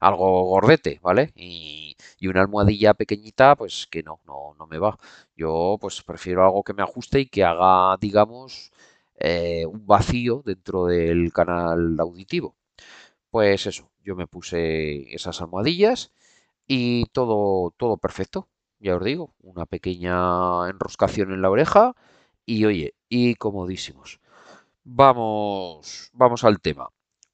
algo 0.00 0.44
gordete, 0.44 1.00
¿vale? 1.02 1.32
Y, 1.36 1.96
y 2.18 2.26
una 2.28 2.42
almohadilla 2.42 2.94
pequeñita, 2.94 3.56
pues 3.56 3.86
que 3.90 4.02
no, 4.02 4.20
no, 4.26 4.54
no 4.58 4.66
me 4.66 4.78
va. 4.78 4.98
Yo 5.36 5.78
pues 5.80 6.02
prefiero 6.02 6.44
algo 6.44 6.62
que 6.62 6.74
me 6.74 6.82
ajuste 6.82 7.20
y 7.20 7.26
que 7.26 7.44
haga, 7.44 7.96
digamos, 8.00 8.72
eh, 9.18 9.66
un 9.66 9.86
vacío 9.86 10.42
dentro 10.44 10.86
del 10.86 11.32
canal 11.32 11.96
auditivo. 12.00 12.54
Pues 13.30 13.66
eso, 13.66 13.90
yo 14.04 14.16
me 14.16 14.26
puse 14.26 15.14
esas 15.14 15.40
almohadillas 15.40 16.12
y 16.66 17.06
todo, 17.06 17.72
todo 17.76 17.96
perfecto. 17.98 18.48
Ya 18.80 18.96
os 18.96 19.04
digo, 19.04 19.34
una 19.42 19.66
pequeña 19.66 20.68
enroscación 20.70 21.32
en 21.32 21.42
la 21.42 21.50
oreja 21.50 21.94
y 22.46 22.64
oye, 22.66 22.94
y 23.08 23.34
comodísimos. 23.36 24.20
Vamos, 24.84 26.10
vamos 26.14 26.44
al 26.44 26.60
tema. 26.60 26.88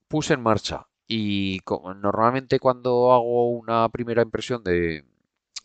Puse 0.08 0.34
en 0.34 0.42
marcha 0.42 0.88
y 1.08 1.60
normalmente 1.96 2.60
cuando 2.60 3.12
hago 3.12 3.50
una 3.50 3.88
primera 3.90 4.22
impresión 4.22 4.62
de, 4.64 5.04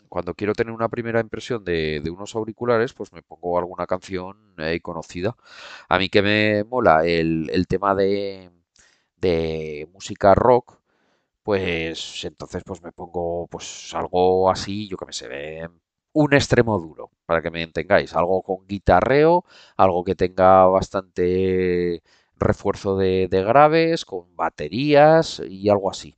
cuando 0.10 0.34
quiero 0.36 0.54
tener 0.54 0.74
una 0.74 0.90
primera 0.90 1.20
impresión 1.20 1.64
de, 1.66 2.02
de 2.04 2.10
unos 2.10 2.36
auriculares, 2.36 2.94
pues 2.94 3.12
me 3.14 3.22
pongo 3.24 3.58
alguna 3.60 3.88
canción 3.88 4.38
eh, 4.58 4.80
conocida. 4.82 5.36
A 5.90 6.00
mí 6.00 6.10
que 6.10 6.22
me 6.22 6.64
mola 6.64 7.06
el, 7.06 7.50
el 7.52 7.68
tema 7.68 7.96
de, 7.96 8.52
de 9.18 9.88
música 9.94 10.36
rock, 10.36 10.80
pues 11.46 12.26
entonces 12.26 12.64
pues 12.66 12.82
me 12.84 12.92
pongo 12.92 13.48
pues 13.48 13.94
algo 13.94 14.50
así, 14.50 14.88
yo 14.90 14.98
que 14.98 15.06
me 15.06 15.14
sé, 15.14 15.28
de 15.30 15.70
un 16.14 16.34
extremo 16.34 16.80
duro, 16.80 17.12
para 17.28 17.42
que 17.44 17.52
me 17.52 17.62
entengáis, 17.64 18.16
algo 18.16 18.42
con 18.44 18.68
guitarreo, 18.68 19.46
algo 19.78 20.04
que 20.04 20.16
tenga 20.16 20.66
bastante 20.66 22.02
refuerzo 22.38 22.98
de, 22.98 23.28
graves, 23.32 24.06
con 24.06 24.36
baterías 24.36 25.42
y 25.48 25.70
algo 25.70 25.92
así. 25.92 26.16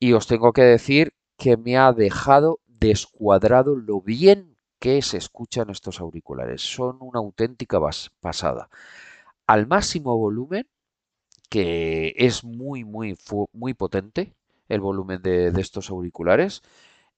Y 0.00 0.14
os 0.14 0.26
tengo 0.28 0.52
que 0.52 0.62
decir 0.62 1.14
que 1.38 1.56
me 1.56 1.76
ha 1.78 1.92
dejado 1.92 2.60
descuadrado 2.66 3.76
lo 3.76 4.00
bien 4.00 4.56
que 4.80 5.02
se 5.02 5.18
escuchan 5.18 5.70
estos 5.70 6.00
auriculares. 6.00 6.62
Son 6.62 6.98
una 7.00 7.20
auténtica 7.20 7.80
pasada. 8.20 8.68
Al 9.46 9.66
máximo 9.66 10.16
volumen, 10.18 10.68
que 11.50 12.14
es 12.16 12.44
muy, 12.44 12.84
muy, 12.84 13.16
muy 13.52 13.74
potente, 13.74 14.34
el 14.74 14.80
volumen 14.80 15.22
de, 15.22 15.50
de 15.52 15.60
estos 15.60 15.90
auriculares, 15.90 16.62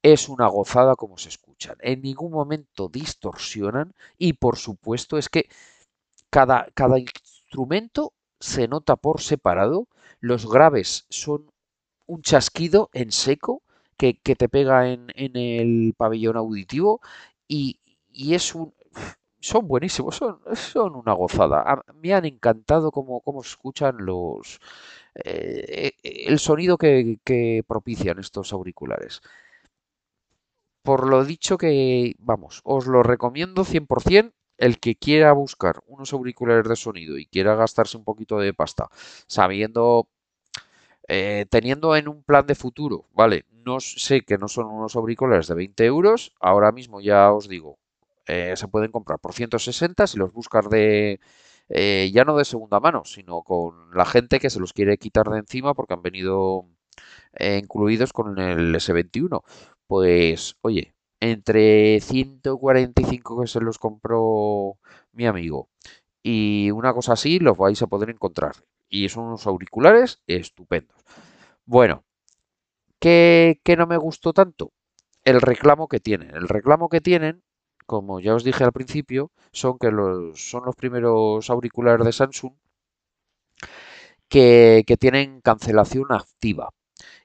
es 0.03 0.29
una 0.29 0.47
gozada 0.49 0.97
como 0.97 1.17
se 1.19 1.31
escuchan. 1.31 1.77
En 1.81 2.03
ningún 2.03 2.33
momento 2.33 2.89
distorsionan 2.89 3.95
y 4.19 4.35
por 4.35 4.57
supuesto 4.59 5.19
es 5.19 5.29
que 5.29 5.49
cada, 6.31 6.69
cada 6.75 6.99
instrumento 6.99 8.13
se 8.41 8.69
nota 8.69 8.97
por 8.97 9.21
separado. 9.21 9.89
Los 10.21 10.51
graves 10.51 11.07
son 11.09 11.51
un 12.07 12.23
chasquido 12.23 12.91
en 12.93 13.13
seco 13.13 13.63
que, 13.97 14.19
que 14.19 14.37
te 14.37 14.49
pega 14.49 14.91
en, 14.91 15.07
en 15.15 15.37
el 15.37 15.95
pabellón 15.97 16.37
auditivo 16.37 17.01
y, 17.49 17.79
y 18.13 18.35
es 18.35 18.55
un... 18.55 18.75
Son 19.41 19.69
buenísimos, 19.69 20.17
son, 20.17 20.41
son 20.55 20.97
una 20.97 21.13
gozada. 21.13 21.83
Me 21.95 22.15
han 22.15 22.25
encantado 22.25 22.91
cómo, 22.91 23.21
cómo 23.21 23.43
escuchan 23.43 23.97
los... 23.99 24.59
eh, 25.15 25.93
eh, 26.03 26.25
el 26.27 26.39
sonido 26.39 26.77
que, 26.79 27.65
propician 27.67 28.19
estos 28.19 28.53
auriculares. 28.53 29.23
Por 30.83 31.09
lo 31.09 31.25
dicho 31.25 31.57
que, 31.57 32.15
vamos, 32.19 32.61
os 32.65 32.87
lo 32.87 33.03
recomiendo 33.03 33.65
100%. 33.65 34.33
El 34.57 34.79
que 34.79 34.95
quiera 34.95 35.33
buscar 35.33 35.83
unos 35.89 36.13
auriculares 36.13 36.69
de 36.69 36.77
sonido 36.77 37.19
y 37.19 37.27
quiera 37.27 37.57
gastarse 37.57 37.97
un 37.97 38.05
poquito 38.05 38.39
de 38.39 38.55
pasta, 38.55 38.89
sabiendo 39.27 40.09
eh, 41.09 41.47
teniendo 41.51 41.97
en 41.97 42.07
un 42.09 42.23
plan 42.23 42.47
de 42.47 42.55
futuro, 42.55 43.07
¿vale? 43.13 43.47
No 43.51 43.81
sé 43.81 44.21
que 44.23 44.39
no 44.39 44.47
son 44.47 44.67
unos 44.67 44.95
auriculares 44.95 45.49
de 45.49 45.57
20 45.57 45.85
euros, 45.87 46.35
ahora 46.41 46.71
mismo 46.71 47.01
ya 47.01 47.33
os 47.33 47.49
digo, 47.49 47.79
se 48.27 48.69
pueden 48.69 48.93
comprar 48.93 49.19
por 49.19 49.35
160 49.35 50.07
si 50.07 50.19
los 50.19 50.33
buscas 50.33 50.71
de, 50.71 51.21
eh, 51.69 52.11
ya 52.13 52.25
no 52.25 52.37
de 52.37 52.45
segunda 52.45 52.81
mano, 52.81 53.05
sino 53.05 53.43
con 53.43 53.91
la 53.95 54.05
gente 54.05 54.41
que 54.41 54.51
se 54.51 54.61
los 54.61 54.73
quiere 54.73 54.99
quitar 54.99 55.29
de 55.31 55.39
encima 55.39 55.75
porque 55.75 55.95
han 55.95 56.03
venido 56.03 56.69
eh, 57.35 57.59
incluidos 57.63 58.13
con 58.13 58.39
el 58.39 58.75
S21. 58.75 59.43
Pues, 59.87 60.57
oye, 60.63 60.95
entre 61.21 62.01
145 62.01 63.41
que 63.41 63.47
se 63.47 63.61
los 63.61 63.79
compró 63.79 64.79
mi 65.13 65.27
amigo 65.27 65.69
y 66.23 66.71
una 66.73 66.93
cosa 66.95 67.15
así 67.15 67.39
los 67.39 67.57
vais 67.57 67.81
a 67.83 67.87
poder 67.87 68.11
encontrar. 68.11 68.57
Y 68.89 69.09
son 69.09 69.25
unos 69.27 69.47
auriculares 69.47 70.23
estupendos. 70.27 70.97
Bueno, 71.67 72.05
¿qué, 73.01 73.61
qué 73.65 73.77
no 73.77 73.87
me 73.87 73.97
gustó 73.97 74.33
tanto? 74.33 74.73
El 75.25 75.41
reclamo 75.41 75.89
que 75.89 76.01
tienen. 76.01 76.35
El 76.35 76.49
reclamo 76.49 76.89
que 76.89 77.01
tienen, 77.01 77.43
como 77.87 78.21
ya 78.21 78.35
os 78.35 78.45
dije 78.45 78.65
al 78.65 78.73
principio, 78.73 79.31
son 79.53 79.79
que 79.79 79.91
los, 79.91 80.41
son 80.51 80.65
los 80.65 80.77
primeros 80.77 81.51
auriculares 81.51 82.05
de 82.07 82.13
Samsung 82.13 82.55
que, 84.29 84.97
tienen 84.99 85.41
cancelación 85.41 86.07
activa. 86.11 86.71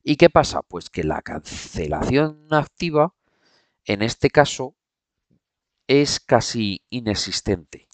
¿Y 0.04 0.18
qué 0.18 0.30
pasa? 0.30 0.62
Pues 0.62 0.89
que 0.89 1.04
la 1.04 1.22
cancelación 1.22 2.48
activa 2.51 3.13
en 3.86 4.01
este 4.01 4.30
caso 4.30 4.75
es 5.88 6.20
casi 6.20 6.84
inexistente. 6.89 7.88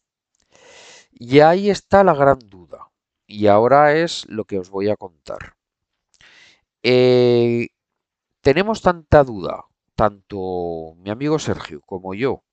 Y 1.11 1.39
ahí 1.39 1.69
está 1.69 2.03
la 2.03 2.13
gran 2.13 2.39
duda. 2.39 2.89
Y 3.27 3.47
ahora 3.47 3.95
es 3.95 4.25
lo 4.27 4.45
que 4.45 4.59
os 4.59 4.69
voy 4.69 4.89
a 4.89 4.97
contar. 4.97 5.55
Eh, 6.83 7.69
tenemos 8.41 8.81
tanta 8.81 9.23
duda, 9.23 9.65
tanto 9.95 10.93
mi 10.97 11.09
amigo 11.09 11.39
Sergio 11.39 11.81
como 11.81 12.13
yo, 12.13 12.43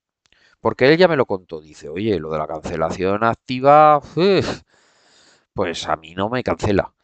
porque 0.63 0.89
él 0.89 0.97
ya 0.97 1.09
me 1.09 1.17
lo 1.17 1.27
contó, 1.27 1.61
dice, 1.61 1.89
oye, 1.89 2.21
lo 2.21 2.31
de 2.31 2.39
la 2.39 2.47
cancelación 2.47 3.25
activa, 3.25 4.01
pues 5.55 5.89
a 5.89 5.97
mí 5.97 6.15
no 6.15 6.31
me 6.31 6.45
cancela. 6.45 6.95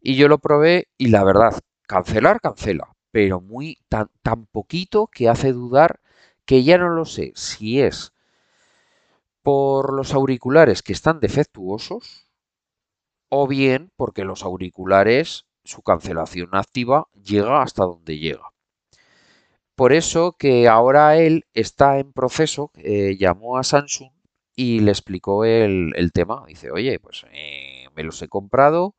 Y 0.00 0.16
yo 0.16 0.28
lo 0.28 0.38
probé 0.38 0.88
y 0.98 1.08
la 1.08 1.24
verdad, 1.24 1.58
cancelar, 1.88 2.42
cancela, 2.42 2.94
pero 3.10 3.40
muy 3.40 3.78
tan, 3.88 4.10
tan 4.20 4.44
poquito 4.44 5.06
que 5.06 5.30
hace 5.30 5.54
dudar 5.54 6.00
que 6.44 6.62
ya 6.62 6.76
no 6.76 6.90
lo 6.90 7.06
sé 7.06 7.32
si 7.34 7.80
es 7.80 8.12
por 9.42 9.94
los 9.94 10.12
auriculares 10.12 10.82
que 10.82 10.92
están 10.92 11.18
defectuosos 11.18 12.28
o 13.30 13.48
bien 13.48 13.90
porque 13.96 14.24
los 14.24 14.42
auriculares, 14.42 15.46
su 15.64 15.80
cancelación 15.80 16.50
activa 16.52 17.08
llega 17.14 17.62
hasta 17.62 17.84
donde 17.84 18.18
llega. 18.18 18.52
Por 19.76 19.92
eso 19.92 20.36
que 20.38 20.68
ahora 20.68 21.16
él 21.18 21.44
está 21.54 21.98
en 21.98 22.12
proceso, 22.12 22.72
eh, 22.76 23.16
llamó 23.18 23.58
a 23.58 23.64
Samsung 23.64 24.10
y 24.56 24.80
le 24.80 24.90
explicó 24.90 25.44
el, 25.44 25.92
tema. 26.14 26.44
Dice, 26.48 26.70
oye, 26.72 26.98
pues 27.00 27.26
eh, 27.32 27.86
me 27.94 28.02
los 28.04 28.22
he 28.22 28.28
comprado 28.28 28.94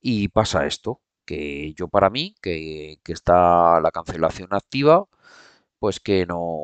y 0.00 0.28
pasa 0.28 0.66
esto, 0.66 1.00
que 1.24 1.74
yo 1.74 1.88
para 1.88 2.10
mí, 2.10 2.34
que, 2.42 2.98
que 3.04 3.12
está 3.12 3.80
la 3.80 3.90
cancelación 3.90 4.54
activa, 4.54 5.06
pues 5.78 6.00
que 6.00 6.26
no, 6.26 6.62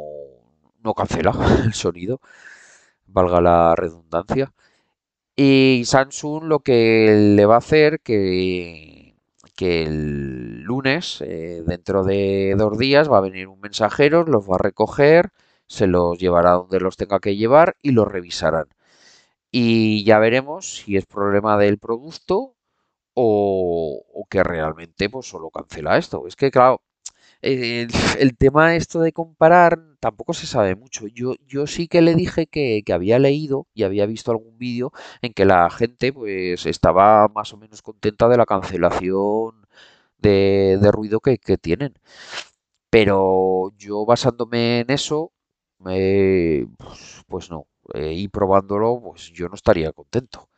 no 0.83 0.95
cancela 0.95 1.33
el 1.65 1.75
sonido, 1.75 2.21
valga 3.07 3.41
la 3.41 3.75
redundancia. 3.77 4.53
Y 5.37 5.85
Samsung 5.87 6.45
lo 6.45 6.61
que 6.61 7.35
le 7.37 7.47
va 7.47 7.57
a 7.57 7.59
hacer 7.59 8.01
que, 8.01 9.14
que 9.57 9.85
el 9.85 10.63
lunes, 10.63 11.21
eh, 11.23 11.63
dentro 11.67 12.05
de 12.05 12.55
dos 12.59 12.79
días, 12.79 13.11
va 13.11 13.19
a 13.19 13.21
venir 13.23 13.49
un 13.49 13.61
mensajero, 13.61 14.25
los 14.25 14.49
va 14.49 14.57
a 14.57 14.59
recoger, 14.59 15.31
se 15.67 15.87
los 15.87 16.19
llevará 16.19 16.53
donde 16.53 16.81
los 16.81 16.97
tenga 16.97 17.21
que 17.21 17.37
llevar 17.37 17.77
y 17.83 17.93
los 17.93 18.09
revisarán. 18.09 18.67
Y 19.51 20.05
ya 20.05 20.19
veremos 20.19 20.77
si 20.79 20.97
es 20.97 21.07
problema 21.07 21.59
del 21.59 21.79
producto 21.79 22.57
o, 23.15 24.27
que 24.31 24.43
realmente 24.45 25.11
pues 25.11 25.29
solo 25.29 25.51
cancela 25.51 25.99
esto. 25.99 26.27
Es 26.27 26.37
que 26.37 26.51
claro, 26.51 26.83
el, 27.45 28.37
tema 28.39 28.75
esto 28.77 29.01
de 29.01 29.13
comparar 29.13 29.79
tampoco 30.01 30.33
se 30.35 30.47
sabe 30.47 30.75
mucho. 30.77 31.07
Yo, 31.09 31.35
yo 31.47 31.67
sí 31.67 31.89
que 31.89 32.03
le 32.03 32.15
dije 32.15 32.47
que, 32.47 32.83
había 32.93 33.19
leído 33.19 33.67
y 33.75 33.83
había 33.85 34.07
visto 34.07 34.31
algún 34.31 34.59
vídeo 34.59 34.93
en 35.23 35.33
que 35.35 35.45
la 35.45 35.71
gente 35.71 36.13
pues 36.13 36.67
estaba 36.67 37.29
más 37.29 37.53
o 37.53 37.57
menos 37.59 37.83
contenta 37.83 38.29
de 38.29 38.37
la 38.39 38.47
cancelación 38.47 39.67
de, 40.19 40.79
ruido 40.93 41.21
que, 41.21 41.39
tienen. 41.59 41.95
Pero 42.91 43.73
yo 43.79 44.07
basándome 44.07 44.81
en 44.81 44.91
eso, 44.91 45.33
pues, 45.79 46.67
pues, 47.29 47.51
no. 47.51 47.67
Eh, 47.95 48.13
y 48.15 48.29
probándolo, 48.29 49.01
pues 49.03 49.31
yo 49.33 49.49
no 49.49 49.55
estaría 49.55 49.93
contento. 49.93 50.49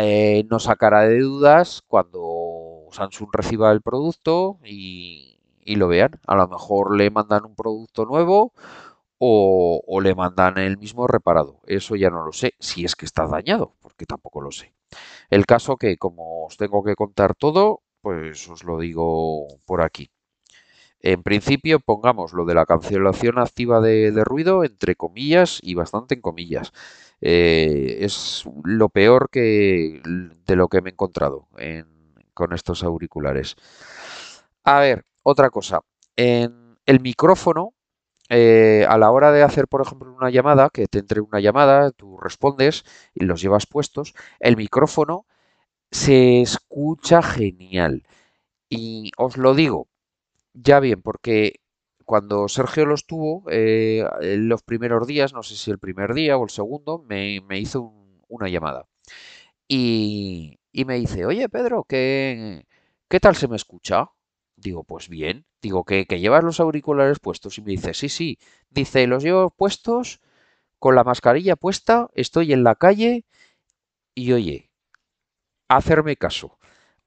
Eh, 0.00 0.44
no 0.50 0.58
sacará 0.60 1.02
de 1.02 1.20
dudas 1.20 1.82
cuando 1.86 2.86
Samsung 2.92 3.30
reciba 3.32 3.72
el 3.72 3.80
producto 3.82 4.58
y, 4.64 5.37
y 5.68 5.76
lo 5.76 5.88
vean. 5.88 6.18
A 6.26 6.34
lo 6.34 6.48
mejor 6.48 6.96
le 6.96 7.10
mandan 7.10 7.44
un 7.44 7.54
producto 7.54 8.06
nuevo 8.06 8.54
o, 9.18 10.00
le 10.02 10.14
mandan 10.14 10.58
el 10.58 10.78
mismo 10.78 11.06
reparado. 11.06 11.60
Eso 11.66 11.96
ya 11.96 12.10
no 12.10 12.24
lo 12.24 12.32
sé, 12.32 12.54
si 12.58 12.84
es 12.84 12.96
que 12.96 13.04
está 13.06 13.26
dañado, 13.26 13.74
porque 13.80 14.06
tampoco 14.06 14.40
lo 14.40 14.50
sé. 14.50 14.74
El 15.30 15.44
caso 15.46 15.76
que 15.76 15.98
como 15.98 16.46
os 16.46 16.56
tengo 16.56 16.82
que 16.82 16.94
contar 16.94 17.34
todo, 17.34 17.82
pues 18.00 18.48
os 18.48 18.64
lo 18.64 18.78
digo 18.78 19.46
por 19.66 19.82
aquí. 19.82 20.10
En 21.00 21.22
principio 21.22 21.80
pongamos 21.80 22.32
lo 22.32 22.44
de 22.44 22.54
la 22.54 22.66
cancelación 22.66 23.38
activa 23.38 23.80
de, 23.80 24.10
ruido 24.24 24.64
entre 24.64 24.96
comillas 24.96 25.60
y 25.62 25.74
bastante 25.74 26.14
en 26.14 26.22
comillas. 26.22 26.72
Eh, 27.20 27.98
es 28.00 28.44
lo 28.64 28.88
peor 28.88 29.28
que 29.30 30.00
de 30.46 30.56
lo 30.56 30.68
que 30.68 30.80
me 30.80 30.90
he 30.90 30.92
encontrado 30.92 31.48
con 32.34 32.52
estos 32.52 32.82
auriculares. 32.82 33.56
A 34.64 34.80
ver, 34.80 35.04
otra 35.28 35.50
cosa, 35.50 35.80
en 36.16 36.78
el 36.86 37.00
micrófono, 37.00 37.74
eh, 38.30 38.86
a 38.88 38.98
la 38.98 39.10
hora 39.10 39.32
de 39.32 39.42
hacer, 39.42 39.68
por 39.68 39.82
ejemplo, 39.82 40.12
una 40.12 40.30
llamada, 40.30 40.70
que 40.70 40.86
te 40.86 40.98
entre 41.00 41.20
una 41.20 41.40
llamada, 41.40 41.90
tú 41.92 42.18
respondes 42.18 42.84
y 43.14 43.24
los 43.24 43.42
llevas 43.42 43.66
puestos, 43.66 44.14
el 44.40 44.56
micrófono 44.56 45.26
se 45.90 46.42
escucha 46.42 47.22
genial. 47.22 48.04
Y 48.70 49.12
os 49.18 49.36
lo 49.38 49.54
digo, 49.54 49.88
ya 50.54 50.80
bien, 50.80 51.02
porque 51.02 51.60
cuando 52.04 52.48
Sergio 52.48 52.86
los 52.86 53.06
tuvo, 53.06 53.44
eh, 53.50 54.04
los 54.38 54.62
primeros 54.62 55.06
días, 55.06 55.34
no 55.34 55.42
sé 55.42 55.56
si 55.56 55.70
el 55.70 55.78
primer 55.78 56.14
día 56.14 56.38
o 56.38 56.44
el 56.44 56.50
segundo, 56.50 57.04
me, 57.08 57.42
hizo 57.58 57.92
una 58.28 58.48
llamada. 58.48 58.86
Y, 59.68 60.58
y, 60.72 60.84
me 60.86 60.96
dice, 60.96 61.26
oye 61.26 61.48
Pedro, 61.48 61.84
¿qué, 61.88 62.66
¿qué 63.08 63.20
tal 63.20 63.36
se 63.36 63.48
me 63.48 63.56
escucha? 63.56 64.10
Digo, 64.60 64.84
pues 64.84 65.08
bien. 65.08 65.46
Digo, 65.62 65.84
que, 65.84 66.04
llevas 66.04 66.44
los 66.44 66.60
auriculares 66.60 67.20
puestos. 67.20 67.58
Y 67.58 67.62
me 67.62 67.72
dice, 67.72 67.94
sí, 67.94 68.08
sí. 68.08 68.38
Dice, 68.70 69.06
los 69.06 69.22
llevo 69.22 69.50
puestos 69.50 70.20
con 70.78 70.94
la 70.94 71.04
mascarilla 71.04 71.56
puesta, 71.56 72.08
estoy 72.14 72.52
en 72.52 72.64
la 72.64 72.76
calle 72.76 73.24
y 74.14 74.32
oye, 74.32 74.70
hacerme 75.68 76.16
caso. 76.16 76.58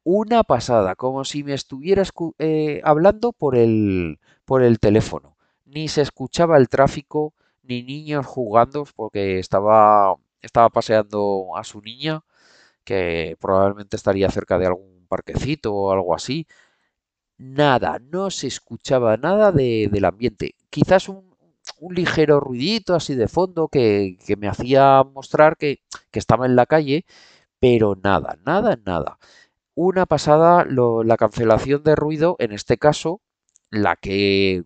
Una 0.03 0.43
pasada, 0.43 0.95
como 0.95 1.25
si 1.25 1.43
me 1.43 1.53
estuvieras 1.53 2.11
eh, 2.39 2.81
hablando 2.83 3.33
por 3.33 3.55
el, 3.55 4.19
por 4.45 4.63
el 4.63 4.79
teléfono. 4.79 5.37
Ni 5.65 5.87
se 5.87 6.01
escuchaba 6.01 6.57
el 6.57 6.69
tráfico, 6.69 7.33
ni 7.63 7.83
niños 7.83 8.25
jugando, 8.25 8.85
porque 8.95 9.39
estaba, 9.39 10.15
estaba 10.41 10.69
paseando 10.69 11.51
a 11.55 11.63
su 11.63 11.81
niña, 11.81 12.23
que 12.83 13.37
probablemente 13.39 13.95
estaría 13.97 14.29
cerca 14.31 14.57
de 14.59 14.67
algún 14.67 15.05
parquecito 15.07 15.73
o 15.73 15.91
algo 15.91 16.15
así 16.15 16.47
nada, 17.41 17.99
no 17.99 18.29
se 18.31 18.47
escuchaba 18.47 19.17
nada 19.17 19.51
del 19.51 20.05
ambiente. 20.05 20.55
Quizás 20.69 21.09
un, 21.09 21.31
ligero 21.89 22.39
ruidito 22.39 22.95
así 22.95 23.15
de 23.15 23.27
fondo 23.27 23.67
que, 23.67 24.17
me 24.37 24.47
hacía 24.47 25.03
mostrar 25.03 25.57
que, 25.57 25.79
estaba 26.13 26.45
en 26.45 26.55
la 26.55 26.65
calle, 26.67 27.05
pero 27.59 27.95
nada, 28.01 28.37
nada, 28.45 28.77
nada. 28.85 29.17
Una 29.75 30.05
pasada 30.05 30.65
la 30.65 31.17
cancelación 31.17 31.83
de 31.83 31.95
ruido, 31.95 32.35
en 32.39 32.51
este 32.51 32.77
caso, 32.77 33.21
la 33.71 33.95
que 33.95 34.63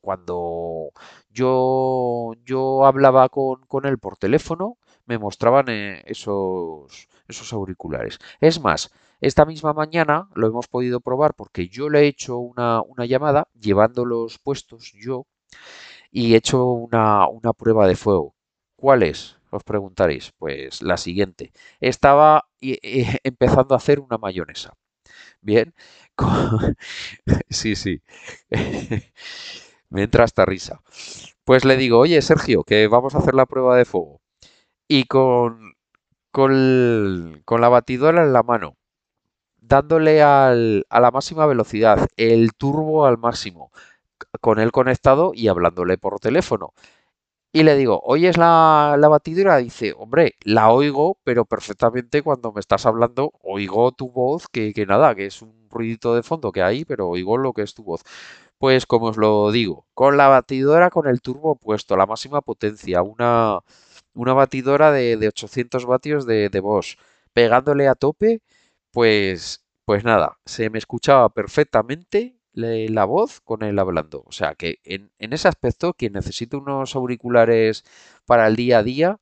cuando 0.00 0.92
yo, 1.30 2.34
yo 2.44 2.84
hablaba 2.86 3.28
con, 3.30 3.62
con 3.66 3.86
él 3.86 3.98
por 3.98 4.16
teléfono, 4.16 4.78
me 5.06 5.18
mostraban 5.18 5.68
eh, 5.68 6.02
esos, 6.06 7.08
esos 7.28 7.52
auriculares. 7.52 8.18
Es 8.40 8.60
más, 8.60 8.92
esta 9.22 9.44
misma 9.46 9.72
mañana 9.72 10.28
lo 10.34 10.48
hemos 10.48 10.66
podido 10.66 11.00
probar 11.00 11.34
porque 11.34 11.68
yo 11.68 11.88
le 11.88 12.00
he 12.00 12.06
hecho 12.08 12.38
una, 12.38 12.82
llamada 13.06 13.46
llevándolos 13.54 14.40
puestos 14.40 14.92
yo 14.94 15.26
y 16.10 16.34
he 16.34 16.36
hecho 16.38 16.66
una, 16.66 17.28
prueba 17.56 17.86
de 17.86 17.94
fuego. 17.94 18.34
¿Cuál 18.76 19.04
es? 19.04 19.38
Os 19.50 19.62
preguntaréis. 19.62 20.32
Pues 20.38 20.82
la 20.82 20.96
siguiente. 20.96 21.52
Estaba 21.80 22.48
empezando 22.60 23.74
a 23.74 23.78
hacer 23.78 24.00
una 24.00 24.18
mayonesa. 24.18 24.74
Bien. 25.40 25.72
sí, 27.48 27.76
sí. 27.76 28.02
Me 29.90 30.02
entra 30.02 30.26
risa. 30.46 30.82
Pues 31.44 31.64
le 31.64 31.76
digo, 31.76 31.98
oye 31.98 32.20
Sergio, 32.22 32.64
que 32.64 32.88
vamos 32.88 33.14
a 33.14 33.18
hacer 33.18 33.34
la 33.34 33.46
prueba 33.46 33.76
de 33.76 33.84
fuego. 33.84 34.20
Y 34.88 35.04
con, 35.04 35.74
con, 36.32 37.42
con 37.44 37.60
la 37.60 37.68
batidora 37.68 38.24
en 38.24 38.32
la 38.32 38.42
mano 38.42 38.76
dándole 39.62 40.22
al, 40.22 40.84
a 40.90 41.00
la 41.00 41.10
máxima 41.10 41.46
velocidad, 41.46 42.08
el 42.16 42.52
turbo 42.54 43.06
al 43.06 43.18
máximo, 43.18 43.70
con 44.40 44.60
él 44.60 44.72
conectado 44.72 45.32
y 45.34 45.48
hablándole 45.48 45.98
por 45.98 46.20
teléfono. 46.20 46.74
Y 47.52 47.64
le 47.64 47.76
digo, 47.76 48.00
¿oyes 48.04 48.38
la, 48.38 48.96
la 48.98 49.08
batidora? 49.08 49.58
Dice, 49.58 49.94
hombre, 49.96 50.36
la 50.44 50.70
oigo, 50.70 51.18
pero 51.24 51.44
perfectamente 51.44 52.22
cuando 52.22 52.52
me 52.52 52.60
estás 52.60 52.86
hablando, 52.86 53.32
oigo 53.42 53.92
tu 53.92 54.10
voz, 54.10 54.48
que, 54.48 54.72
que 54.72 54.86
nada, 54.86 55.14
que 55.14 55.26
es 55.26 55.42
un 55.42 55.68
ruidito 55.70 56.14
de 56.14 56.22
fondo 56.22 56.50
que 56.52 56.62
hay, 56.62 56.84
pero 56.86 57.08
oigo 57.08 57.36
lo 57.38 57.52
que 57.52 57.62
es 57.62 57.74
tu 57.74 57.84
voz. 57.84 58.02
Pues 58.58 58.86
como 58.86 59.06
os 59.08 59.16
lo 59.18 59.50
digo, 59.52 59.86
con 59.94 60.16
la 60.16 60.28
batidora 60.28 60.90
con 60.90 61.06
el 61.08 61.20
turbo 61.20 61.56
puesto, 61.56 61.96
la 61.96 62.06
máxima 62.06 62.40
potencia, 62.42 63.02
una, 63.02 63.60
una 64.14 64.32
batidora 64.34 64.92
de, 64.92 65.16
de 65.16 65.28
800 65.28 65.84
vatios 65.86 66.26
de, 66.26 66.48
de 66.48 66.60
Bosch, 66.60 66.96
pegándole 67.32 67.88
a 67.88 67.94
tope, 67.94 68.40
pues, 68.92 69.64
pues 69.84 70.04
nada, 70.04 70.38
se 70.46 70.70
me 70.70 70.78
escuchaba 70.78 71.28
perfectamente 71.30 72.36
la 72.54 73.04
voz 73.06 73.40
con 73.40 73.62
el 73.62 73.78
hablando. 73.78 74.24
O 74.26 74.32
sea 74.32 74.54
que 74.54 74.78
en, 74.84 75.10
en 75.18 75.32
ese 75.32 75.48
aspecto, 75.48 75.94
quien 75.94 76.12
necesite 76.14 76.56
unos 76.56 76.94
auriculares 76.96 77.84
para 78.26 78.46
el 78.46 78.56
día 78.56 78.78
a 78.78 78.82
día, 78.82 79.20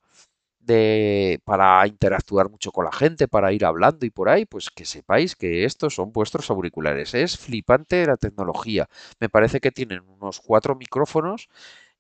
de, 0.61 1.41
para 1.45 1.87
interactuar 1.87 2.51
mucho 2.51 2.73
con 2.73 2.85
la 2.85 2.93
gente, 2.93 3.29
para 3.29 3.53
ir 3.53 3.65
hablando 3.65 4.07
y 4.07 4.11
por 4.11 4.29
ahí, 4.29 4.45
pues 4.47 4.71
que 4.71 4.85
sepáis 4.85 5.35
que 5.37 5.65
estos 5.65 5.95
son 5.95 6.13
vuestros 6.13 6.51
auriculares. 6.51 7.15
Es 7.15 7.39
flipante 7.39 8.07
la 8.07 8.17
tecnología. 8.17 8.89
Me 9.21 9.29
parece 9.31 9.61
que 9.61 9.73
tienen 9.73 10.01
unos 10.09 10.41
cuatro 10.41 10.77
micrófonos 10.77 11.49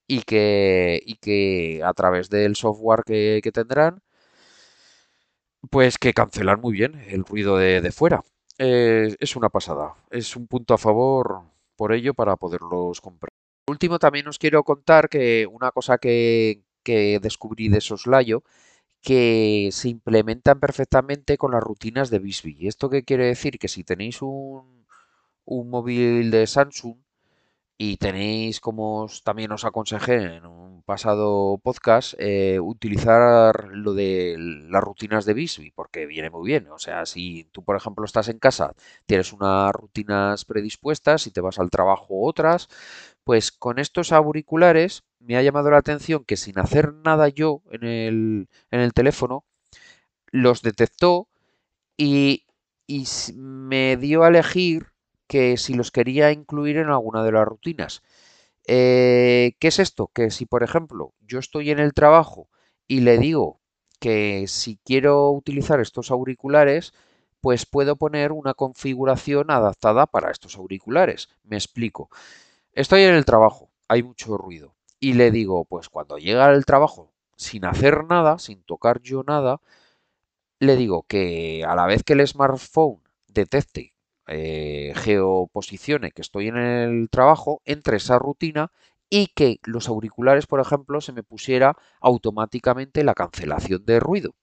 y 0.06 0.22
que, 0.22 1.00
y 1.04 1.16
que 1.16 1.82
a 1.84 1.92
través 1.94 2.30
del 2.30 2.56
software 2.56 3.02
que, 3.06 3.40
tendrán, 3.52 4.02
pues 5.68 5.98
que 5.98 6.14
cancelan 6.14 6.60
muy 6.60 6.72
bien 6.72 6.94
el 7.08 7.24
ruido 7.24 7.56
de, 7.58 7.92
fuera. 7.92 8.22
Eh, 8.58 9.16
es 9.20 9.36
una 9.36 9.48
pasada. 9.48 9.94
Es 10.10 10.36
un 10.36 10.46
punto 10.46 10.74
a 10.74 10.78
favor 10.78 11.42
por 11.76 11.92
ello 11.92 12.14
para 12.14 12.36
poderlos 12.36 13.00
comprar. 13.00 13.30
Por 13.64 13.74
último, 13.74 13.98
también 13.98 14.28
os 14.28 14.38
quiero 14.38 14.64
contar 14.64 15.08
que 15.08 15.46
una 15.46 15.70
cosa 15.70 15.98
que, 15.98 16.62
que 16.82 17.18
descubrí 17.20 17.68
de 17.68 17.80
soslayo 17.80 18.42
que 19.02 19.70
se 19.72 19.88
implementan 19.88 20.60
perfectamente 20.60 21.38
con 21.38 21.52
las 21.52 21.62
rutinas 21.62 22.10
de 22.10 22.18
Bisbee. 22.18 22.56
¿Y 22.58 22.68
esto 22.68 22.90
qué 22.90 23.02
quiere 23.04 23.26
decir? 23.26 23.58
Que 23.58 23.68
si 23.68 23.84
tenéis 23.84 24.22
un, 24.22 24.86
un 25.44 25.70
móvil 25.70 26.30
de 26.30 26.46
Samsung 26.46 26.98
y 27.82 27.96
tenéis, 27.96 28.60
como 28.60 29.08
también 29.24 29.52
os 29.52 29.64
aconsejé 29.64 30.36
en 30.36 30.44
un 30.44 30.82
pasado 30.82 31.58
podcast, 31.62 32.12
eh, 32.18 32.60
utilizar 32.60 33.68
lo 33.72 33.94
de 33.94 34.36
las 34.38 34.84
rutinas 34.84 35.24
de 35.24 35.32
Bisbee, 35.32 35.72
porque 35.74 36.04
viene 36.04 36.28
muy 36.28 36.46
bien. 36.46 36.68
O 36.68 36.78
sea, 36.78 37.06
si 37.06 37.44
tú, 37.52 37.64
por 37.64 37.76
ejemplo, 37.76 38.04
estás 38.04 38.28
en 38.28 38.38
casa, 38.38 38.74
tienes 39.06 39.32
unas 39.32 39.72
rutinas 39.72 40.44
predispuestas 40.44 41.26
y 41.26 41.30
te 41.30 41.40
vas 41.40 41.58
al 41.58 41.70
trabajo 41.70 42.20
otras, 42.22 42.68
pues 43.24 43.50
con 43.50 43.78
estos 43.78 44.12
auriculares 44.12 45.04
me 45.18 45.38
ha 45.38 45.42
llamado 45.42 45.70
la 45.70 45.78
atención 45.78 46.24
que 46.26 46.36
sin 46.36 46.58
hacer 46.58 46.92
nada 46.92 47.28
yo 47.30 47.62
en 47.70 47.84
el, 47.84 48.48
en 48.70 48.80
el 48.80 48.92
teléfono, 48.92 49.44
los 50.32 50.60
detectó 50.60 51.28
y, 51.96 52.44
y 52.86 53.06
me 53.36 53.96
dio 53.96 54.22
a 54.24 54.28
elegir 54.28 54.89
que 55.30 55.56
si 55.56 55.74
los 55.74 55.92
quería 55.92 56.32
incluir 56.32 56.76
en 56.78 56.88
alguna 56.88 57.22
de 57.22 57.30
las 57.30 57.46
rutinas. 57.46 58.02
Eh, 58.66 59.52
¿Qué 59.60 59.68
es 59.68 59.78
esto? 59.78 60.10
Que 60.12 60.32
si, 60.32 60.44
por 60.44 60.64
ejemplo, 60.64 61.14
yo 61.20 61.38
estoy 61.38 61.70
en 61.70 61.78
el 61.78 61.94
trabajo 61.94 62.48
y 62.88 63.02
le 63.02 63.16
digo 63.16 63.60
que 64.00 64.46
si 64.48 64.80
quiero 64.84 65.30
utilizar 65.30 65.78
estos 65.78 66.10
auriculares, 66.10 66.94
pues 67.40 67.64
puedo 67.64 67.94
poner 67.94 68.32
una 68.32 68.54
configuración 68.54 69.52
adaptada 69.52 70.06
para 70.06 70.32
estos 70.32 70.56
auriculares. 70.56 71.28
Me 71.44 71.56
explico. 71.56 72.10
Estoy 72.72 73.02
en 73.02 73.14
el 73.14 73.24
trabajo, 73.24 73.70
hay 73.86 74.02
mucho 74.02 74.36
ruido. 74.36 74.74
Y 74.98 75.12
le 75.12 75.30
digo, 75.30 75.64
pues 75.64 75.88
cuando 75.88 76.18
llega 76.18 76.46
al 76.46 76.64
trabajo, 76.64 77.12
sin 77.36 77.64
hacer 77.66 78.04
nada, 78.04 78.40
sin 78.40 78.64
tocar 78.64 79.00
yo 79.00 79.22
nada, 79.22 79.60
le 80.58 80.76
digo 80.76 81.04
que 81.04 81.64
a 81.64 81.76
la 81.76 81.86
vez 81.86 82.02
que 82.02 82.14
el 82.14 82.26
smartphone 82.26 83.00
detecte, 83.28 83.94
eh, 84.30 84.92
geoposicione 84.96 86.12
que 86.12 86.22
estoy 86.22 86.48
en 86.48 86.56
el 86.56 87.10
trabajo, 87.10 87.60
entre 87.66 87.98
esa 87.98 88.18
rutina 88.18 88.72
y 89.10 89.28
que 89.28 89.58
los 89.64 89.88
auriculares, 89.88 90.46
por 90.46 90.60
ejemplo, 90.60 91.00
se 91.00 91.12
me 91.12 91.22
pusiera 91.24 91.76
automáticamente 92.00 93.04
la 93.04 93.14
cancelación 93.14 93.84
de 93.84 94.00
ruido. 94.00 94.34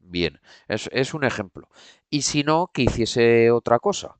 Bien, 0.00 0.40
es, 0.68 0.88
es 0.92 1.14
un 1.14 1.24
ejemplo. 1.24 1.68
Y 2.10 2.22
si 2.22 2.42
no, 2.44 2.70
que 2.74 2.82
hiciese 2.82 3.50
otra 3.50 3.78
cosa. 3.78 4.16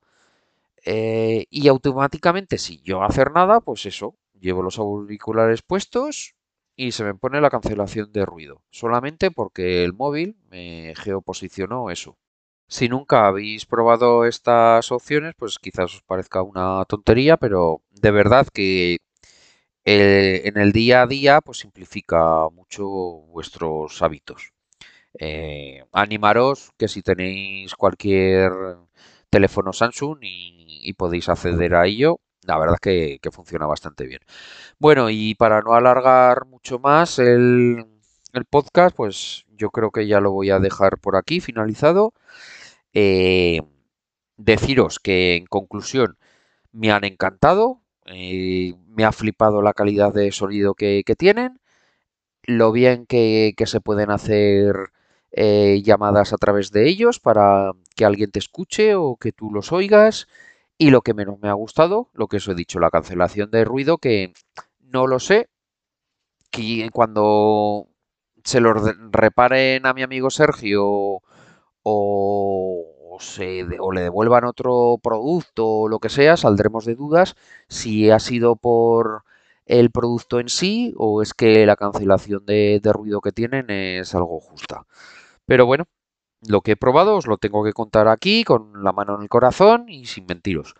Eh, 0.85 1.47
y 1.51 1.69
automáticamente, 1.69 2.59
si 2.59 2.81
yo 2.83 3.03
hacer 3.03 3.33
nada, 3.33 3.61
pues 3.61 3.87
eso, 3.87 4.17
llevo 4.41 4.63
los 4.63 4.79
auriculares 4.79 5.63
puestos 5.63 6.35
y 6.77 6.93
se 6.93 7.05
me 7.05 7.15
pone 7.15 7.41
la 7.41 7.51
cancelación 7.51 8.13
de 8.13 8.25
ruido. 8.27 8.63
Solamente 8.71 9.31
porque 9.31 9.85
el 9.85 9.93
móvil 9.93 10.37
me 10.51 10.95
geoposicionó 10.97 11.91
eso. 11.91 12.17
Si 12.71 12.89
nunca 12.89 13.27
habéis 13.27 13.67
probado 13.67 14.25
estas 14.27 14.93
opciones, 14.93 15.35
pues 15.37 15.59
quizás 15.59 15.95
os 15.97 16.03
parezca 16.03 16.43
una 16.43 16.85
tontería, 16.87 17.37
pero 17.37 17.83
de 17.91 18.11
verdad 18.13 18.47
que 18.47 18.99
en 19.85 20.57
el 20.57 20.73
día 20.73 21.03
a 21.03 21.07
día 21.07 21.41
pues 21.41 21.59
simplifica 21.59 22.49
mucho 22.51 22.87
vuestros 22.87 24.03
hábitos. 24.03 24.53
Eh, 25.19 25.85
animaros 25.93 26.71
que 26.79 26.87
si 26.87 27.03
tenéis 27.03 27.75
cualquier 27.75 28.53
teléfono 29.31 29.73
Samsung 29.73 30.19
y, 30.23 30.93
podéis 30.95 31.29
acceder 31.29 31.75
a 31.75 31.87
ello. 31.87 32.21
La 32.43 32.59
verdad 32.59 32.77
es 32.81 33.21
que, 33.21 33.31
funciona 33.33 33.67
bastante 33.67 34.07
bien. 34.07 34.21
Bueno, 34.79 35.11
y 35.11 35.35
para 35.35 35.61
no 35.63 35.75
alargar 35.75 36.47
mucho 36.47 36.79
más 36.79 37.19
el, 37.19 37.87
podcast, 38.49 38.95
pues 38.97 39.45
yo 39.57 39.71
creo 39.71 39.91
que 39.91 40.07
ya 40.07 40.21
lo 40.21 40.31
voy 40.33 40.51
a 40.51 40.61
dejar 40.61 40.99
por 40.99 41.17
aquí 41.17 41.41
finalizado. 41.41 42.15
Eh, 42.95 43.61
deciros 44.37 44.99
que 44.99 45.37
en 45.37 45.47
conclusión 45.47 46.19
me 46.73 46.91
han 46.93 47.05
encantado, 47.05 47.83
eh, 48.07 48.75
me 48.89 49.05
ha 49.05 49.13
flipado 49.13 49.63
la 49.63 49.75
calidad 49.75 50.13
de 50.15 50.33
sonido 50.33 50.75
que, 50.75 51.05
tienen, 51.19 51.61
lo 52.45 52.73
bien 52.73 53.07
que, 53.07 53.55
se 53.67 53.81
pueden 53.81 54.11
hacer 54.11 54.91
eh, 55.33 55.83
llamadas 55.85 56.33
a 56.33 56.39
través 56.39 56.73
de 56.73 56.89
ellos 56.89 57.21
para 57.21 57.73
que 57.97 58.05
alguien 58.05 58.31
te 58.33 58.39
escuche 58.41 58.95
o 58.95 59.17
que 59.17 59.33
tú 59.33 59.51
los 59.53 59.73
oigas. 59.73 60.29
Y 60.79 60.91
lo 60.91 61.03
que 61.03 61.15
menos 61.15 61.39
me 61.41 61.49
ha 61.49 61.53
gustado, 61.55 62.11
lo 62.15 62.27
que 62.29 62.39
os 62.39 62.49
he 62.49 62.55
dicho, 62.55 62.81
la 62.81 62.91
cancelación 62.91 63.51
de 63.51 63.65
ruido, 63.65 63.99
que 63.99 64.33
no 64.81 65.07
lo 65.07 65.21
sé, 65.21 65.51
que 66.51 66.89
cuando 66.93 67.89
se 68.45 68.61
lo 68.61 68.75
reparen 68.75 69.87
a 69.87 69.95
mi 69.95 70.03
amigo 70.03 70.31
Sergio 70.31 71.23
o, 71.83 73.17
se, 73.21 73.67
o 73.79 73.93
le 73.93 74.03
devuelvan 74.03 74.45
otro 74.45 74.99
producto 75.03 75.67
o 75.69 75.89
lo 75.89 75.99
que 75.99 76.09
sea, 76.09 76.37
saldremos 76.37 76.85
de 76.85 76.95
dudas 76.95 77.37
si 77.69 78.11
ha 78.11 78.19
sido 78.19 78.57
por 78.57 79.25
el 79.67 79.91
producto 79.91 80.41
en 80.41 80.49
sí 80.49 80.95
o 80.97 81.23
es 81.23 81.35
que 81.35 81.67
la 81.67 81.77
cancelación 81.77 82.45
de 82.47 82.81
ruido 82.93 83.21
que 83.21 83.33
tienen 83.33 83.71
es 83.71 84.15
algo 84.15 84.41
justa. 84.41 84.87
Pero 85.47 85.67
bueno, 85.67 85.87
lo 86.49 86.63
que 86.63 86.73
he 86.73 86.77
probado 86.77 87.17
os 87.17 87.27
lo 87.27 87.37
tengo 87.39 87.65
que 87.65 87.73
contar 87.73 88.09
aquí 88.09 88.45
con 88.45 88.83
la 88.83 88.93
mano 88.93 89.17
en 89.17 89.23
el 89.23 89.29
corazón 89.29 89.89
y 89.89 90.07
sin 90.07 90.27
mentiros. 90.27 90.75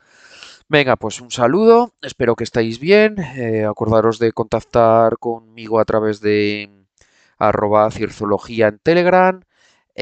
Venga, 0.69 0.97
pues 0.97 1.21
un 1.21 1.31
saludo, 1.31 1.93
espero 2.01 2.37
que 2.37 2.45
estéis 2.45 2.79
bien. 2.81 3.17
Eh, 3.19 3.65
acordaros 3.65 4.19
de 4.19 4.33
contactar 4.33 5.19
conmigo 5.19 5.81
a 5.81 5.85
través 5.85 6.21
de 6.21 6.71
arroba 7.39 7.91
cierzología 7.91 8.69
en 8.69 8.79
Telegram, 8.79 9.43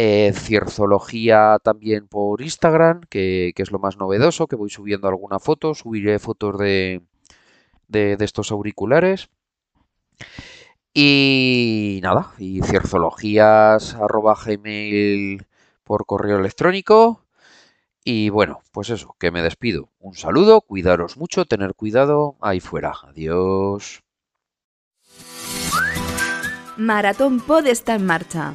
eh, 0.01 0.33
cierzología 0.33 1.59
también 1.61 2.07
por 2.07 2.41
Instagram, 2.41 3.01
que, 3.11 3.53
es 3.57 3.73
lo 3.73 3.81
más 3.81 3.97
novedoso, 3.97 4.47
que 4.47 4.55
voy 4.55 4.71
subiendo 4.71 5.09
alguna 5.09 5.41
foto, 5.41 5.75
subiré 5.75 6.21
fotos 6.21 6.57
de, 6.57 7.03
de, 7.89 8.17
de 8.17 8.25
estos 8.25 8.53
auriculares. 8.53 9.29
Y 10.95 11.99
nada, 12.01 12.33
y 12.39 12.63
cierzologías 12.63 13.95
arroba 13.95 14.37
gmail 14.37 15.45
por 15.83 16.07
correo 16.07 16.39
electrónico. 16.39 17.25
Y 18.05 18.31
bueno, 18.31 18.61
pues 18.71 18.91
eso, 18.91 19.17
que 19.19 19.33
me 19.33 19.43
despido. 19.43 19.91
Un 19.99 20.15
saludo, 20.15 20.61
cuidaros 20.61 21.17
mucho, 21.17 21.45
tener 21.45 21.75
cuidado 21.75 22.37
ahí 22.41 22.61
fuera. 22.61 22.95
Adiós. 23.03 24.05
Maratón 26.77 27.41
Pod 27.41 27.67
está 27.67 27.97
en 27.97 28.07
marcha. 28.07 28.55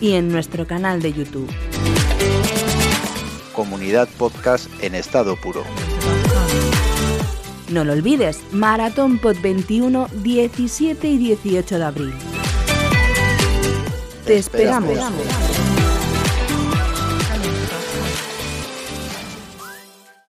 y 0.00 0.12
en 0.12 0.28
nuestro 0.28 0.66
canal 0.66 1.02
de 1.02 1.12
YouTube. 1.12 1.50
Comunidad 3.54 4.08
Podcast 4.18 4.68
en 4.82 4.94
estado 4.94 5.36
puro. 5.36 5.62
No 7.68 7.84
lo 7.84 7.92
olvides, 7.92 8.40
Maratón 8.52 9.18
Pod 9.18 9.36
21, 9.42 10.08
17 10.22 11.06
y 11.08 11.18
18 11.18 11.78
de 11.78 11.84
abril. 11.84 12.12
Te 14.26 14.38
esperamos. 14.38 14.98